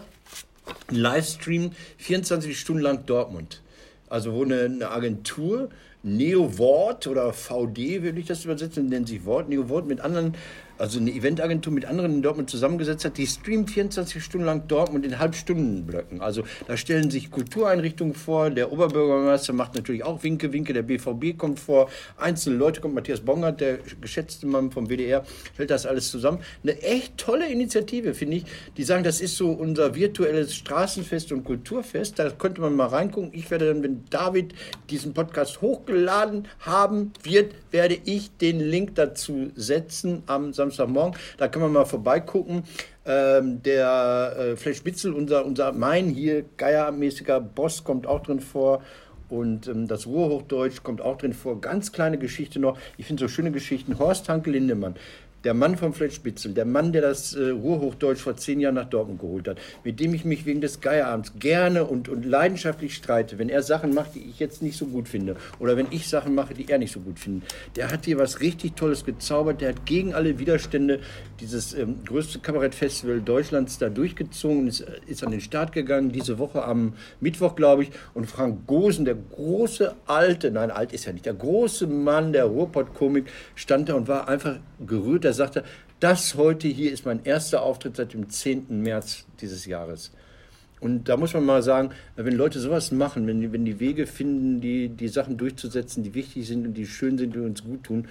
[0.89, 3.61] einen Livestream 24 Stunden lang Dortmund.
[4.09, 5.69] Also wo eine, eine Agentur,
[6.03, 10.35] Neo Wort oder VD, würde ich das übersetzen, nennt sich Wort, Neo Wort mit anderen,
[10.77, 15.05] also eine Eventagentur mit anderen in Dortmund zusammengesetzt hat, die streamt 24 Stunden lang Dortmund
[15.05, 16.21] in Halbstundenblöcken.
[16.21, 21.37] Also da stellen sich Kultureinrichtungen vor, der Oberbürgermeister macht natürlich auch Winke, Winke, der BVB
[21.37, 25.23] kommt vor, einzelne Leute kommt, Matthias Bongert, der geschätzte Mann vom WDR,
[25.57, 26.39] hält das alles zusammen.
[26.63, 28.45] Eine echt tolle Initiative, finde ich.
[28.77, 32.19] Die sagen, das ist so unser virtuelles Straßenfest und Kulturfest.
[32.19, 33.31] Da könnte man mal reingucken.
[33.33, 34.53] Ich werde dann, wenn David
[34.89, 41.17] diesen Podcast hochgeladen haben wird, werde ich den Link dazu setzen am Samstagmorgen.
[41.37, 42.63] Da kann man mal vorbeigucken.
[43.05, 48.81] Ähm, der äh, Flash Bitzel, unser, unser mein hier Geiermäßiger Boss, kommt auch drin vor.
[49.29, 51.59] Und ähm, das Ruhrhochdeutsch kommt auch drin vor.
[51.59, 52.77] Ganz kleine Geschichte noch.
[52.97, 53.99] Ich finde so schöne Geschichten.
[53.99, 54.95] Horst Hanke Lindemann.
[55.43, 59.19] Der Mann vom Fletchspitzel, der Mann, der das äh, Ruhrhochdeutsch vor zehn Jahren nach Dortmund
[59.19, 63.49] geholt hat, mit dem ich mich wegen des Geierabends gerne und, und leidenschaftlich streite, wenn
[63.49, 66.53] er Sachen macht, die ich jetzt nicht so gut finde, oder wenn ich Sachen mache,
[66.53, 67.53] die er nicht so gut findet.
[67.75, 71.01] Der hat hier was richtig Tolles gezaubert, der hat gegen alle Widerstände
[71.39, 76.63] dieses ähm, größte Kabarettfestival Deutschlands da durchgezogen, ist, ist an den Start gegangen, diese Woche
[76.63, 81.25] am Mittwoch, glaube ich, und Frank Gosen, der große alte, nein, alt ist er nicht,
[81.25, 83.25] der große Mann der Ruhrpott-Komik,
[83.55, 85.25] stand da und war einfach gerührt.
[85.27, 85.63] Er sagte,
[85.99, 88.81] das heute hier ist mein erster Auftritt seit dem 10.
[88.81, 90.11] März dieses Jahres.
[90.79, 94.07] Und da muss man mal sagen, wenn Leute sowas machen, wenn die, wenn die Wege
[94.07, 97.83] finden, die, die Sachen durchzusetzen, die wichtig sind und die schön sind und uns gut
[97.83, 98.07] tun,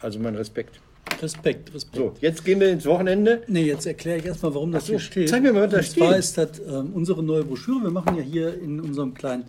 [0.00, 0.80] also mein Respekt.
[1.22, 1.96] Respekt, Respekt.
[1.96, 3.42] So, jetzt gehen wir ins Wochenende.
[3.46, 5.28] Nee, jetzt erkläre ich erstmal, warum das so, hier steht.
[5.28, 6.18] zeig mir mal, was da Und zwar steht.
[6.18, 7.84] ist das ähm, unsere neue Broschüre.
[7.84, 9.44] Wir machen ja hier in unserem kleinen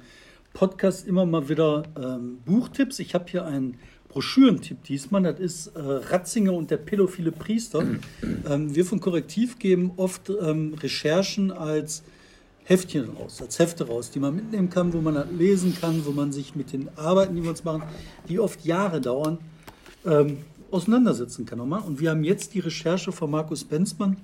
[0.53, 2.99] Podcast immer mal wieder ähm, Buchtipps.
[2.99, 3.77] Ich habe hier einen
[4.09, 5.23] Broschürentipp diesmal.
[5.23, 7.83] Das ist äh, Ratzinger und der pädophile Priester.
[8.49, 12.03] ähm, wir von Korrektiv geben oft ähm, Recherchen als
[12.65, 16.11] Heftchen raus, als Hefte raus, die man mitnehmen kann, wo man das lesen kann, wo
[16.11, 17.83] man sich mit den Arbeiten, die wir uns machen,
[18.27, 19.39] die oft Jahre dauern,
[20.05, 20.39] ähm,
[20.69, 21.81] auseinandersetzen kann nochmal.
[21.81, 24.17] Und wir haben jetzt die Recherche von Markus Benzmann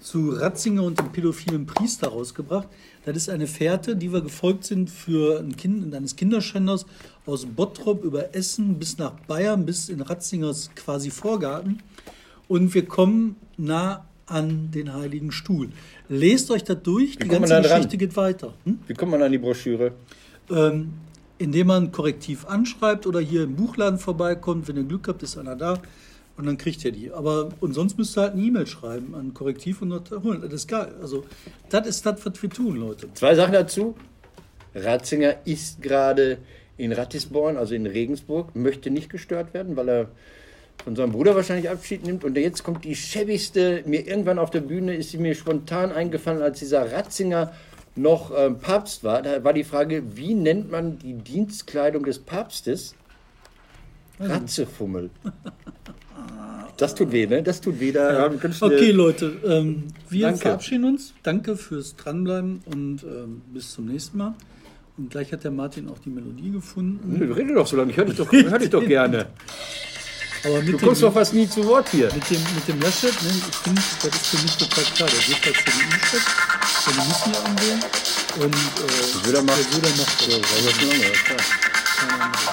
[0.00, 2.68] zu Ratzinger und dem pädophilen Priester rausgebracht.
[3.04, 6.86] Das ist eine Fährte, die wir gefolgt sind für ein Kind eines Kinderschänders
[7.26, 11.82] aus Bottrop über Essen bis nach Bayern, bis in Ratzingers quasi Vorgarten.
[12.48, 15.70] Und wir kommen nah an den Heiligen Stuhl.
[16.08, 17.68] Lest euch das durch, die kommt man ganze?
[17.68, 18.54] Geschichte geht weiter.
[18.64, 18.78] Hm?
[18.86, 19.92] Wie kommt man an die Broschüre?
[20.50, 20.92] Ähm,
[21.38, 24.68] indem man korrektiv anschreibt oder hier im Buchladen vorbeikommt.
[24.68, 25.78] Wenn ihr Glück habt, ist einer da
[26.40, 27.12] und dann kriegt ihr die.
[27.12, 30.40] Aber und sonst müsst ihr halt eine E-Mail schreiben an korrektiv und dort holen.
[30.42, 30.92] Das ist geil.
[31.00, 31.24] Also,
[31.68, 33.12] das ist das, was wir tun, Leute.
[33.14, 33.94] Zwei Sachen dazu.
[34.74, 36.38] Ratzinger ist gerade
[36.76, 40.08] in Ratisborn, also in Regensburg, möchte nicht gestört werden, weil er
[40.82, 42.24] von seinem Bruder wahrscheinlich Abschied nimmt.
[42.24, 46.40] Und jetzt kommt die schäbigste, mir irgendwann auf der Bühne ist sie mir spontan eingefallen,
[46.40, 47.52] als dieser Ratzinger
[47.96, 49.20] noch ähm, Papst war.
[49.20, 52.94] Da war die Frage, wie nennt man die Dienstkleidung des Papstes?
[54.18, 55.10] Ratzefummel.
[56.76, 57.42] Das tut weh, ne?
[57.42, 57.92] Das tut weh.
[57.92, 60.40] Da du- Okay, Leute, ähm, wir Danke.
[60.40, 61.12] verabschieden uns.
[61.22, 64.34] Danke fürs Dranbleiben und ähm, bis zum nächsten Mal.
[64.96, 67.32] Und gleich hat der Martin auch die Melodie gefunden.
[67.32, 69.26] Rede doch so lange, ich höre dich doch, hör dich doch gerne.
[70.44, 72.06] Aber mit Du kommst doch fast nie zu Wort hier.
[72.14, 75.08] mit dem, mit dem Laschet, ne, ich finde, das ist für mich total klar.
[75.10, 76.24] Der geht als CDU-Chef,
[76.86, 77.80] der müssen ja anwählen.
[78.40, 80.80] Und äh, Söder macht- der Söder macht das.
[80.80, 81.40] lange, ja, klar.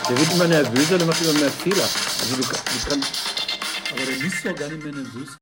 [0.09, 1.83] Der wird immer nervöser, der macht immer mehr Fehler.
[2.19, 3.46] Also du, du kannst
[3.91, 5.29] Aber der müsste doch gar nicht mehr nervös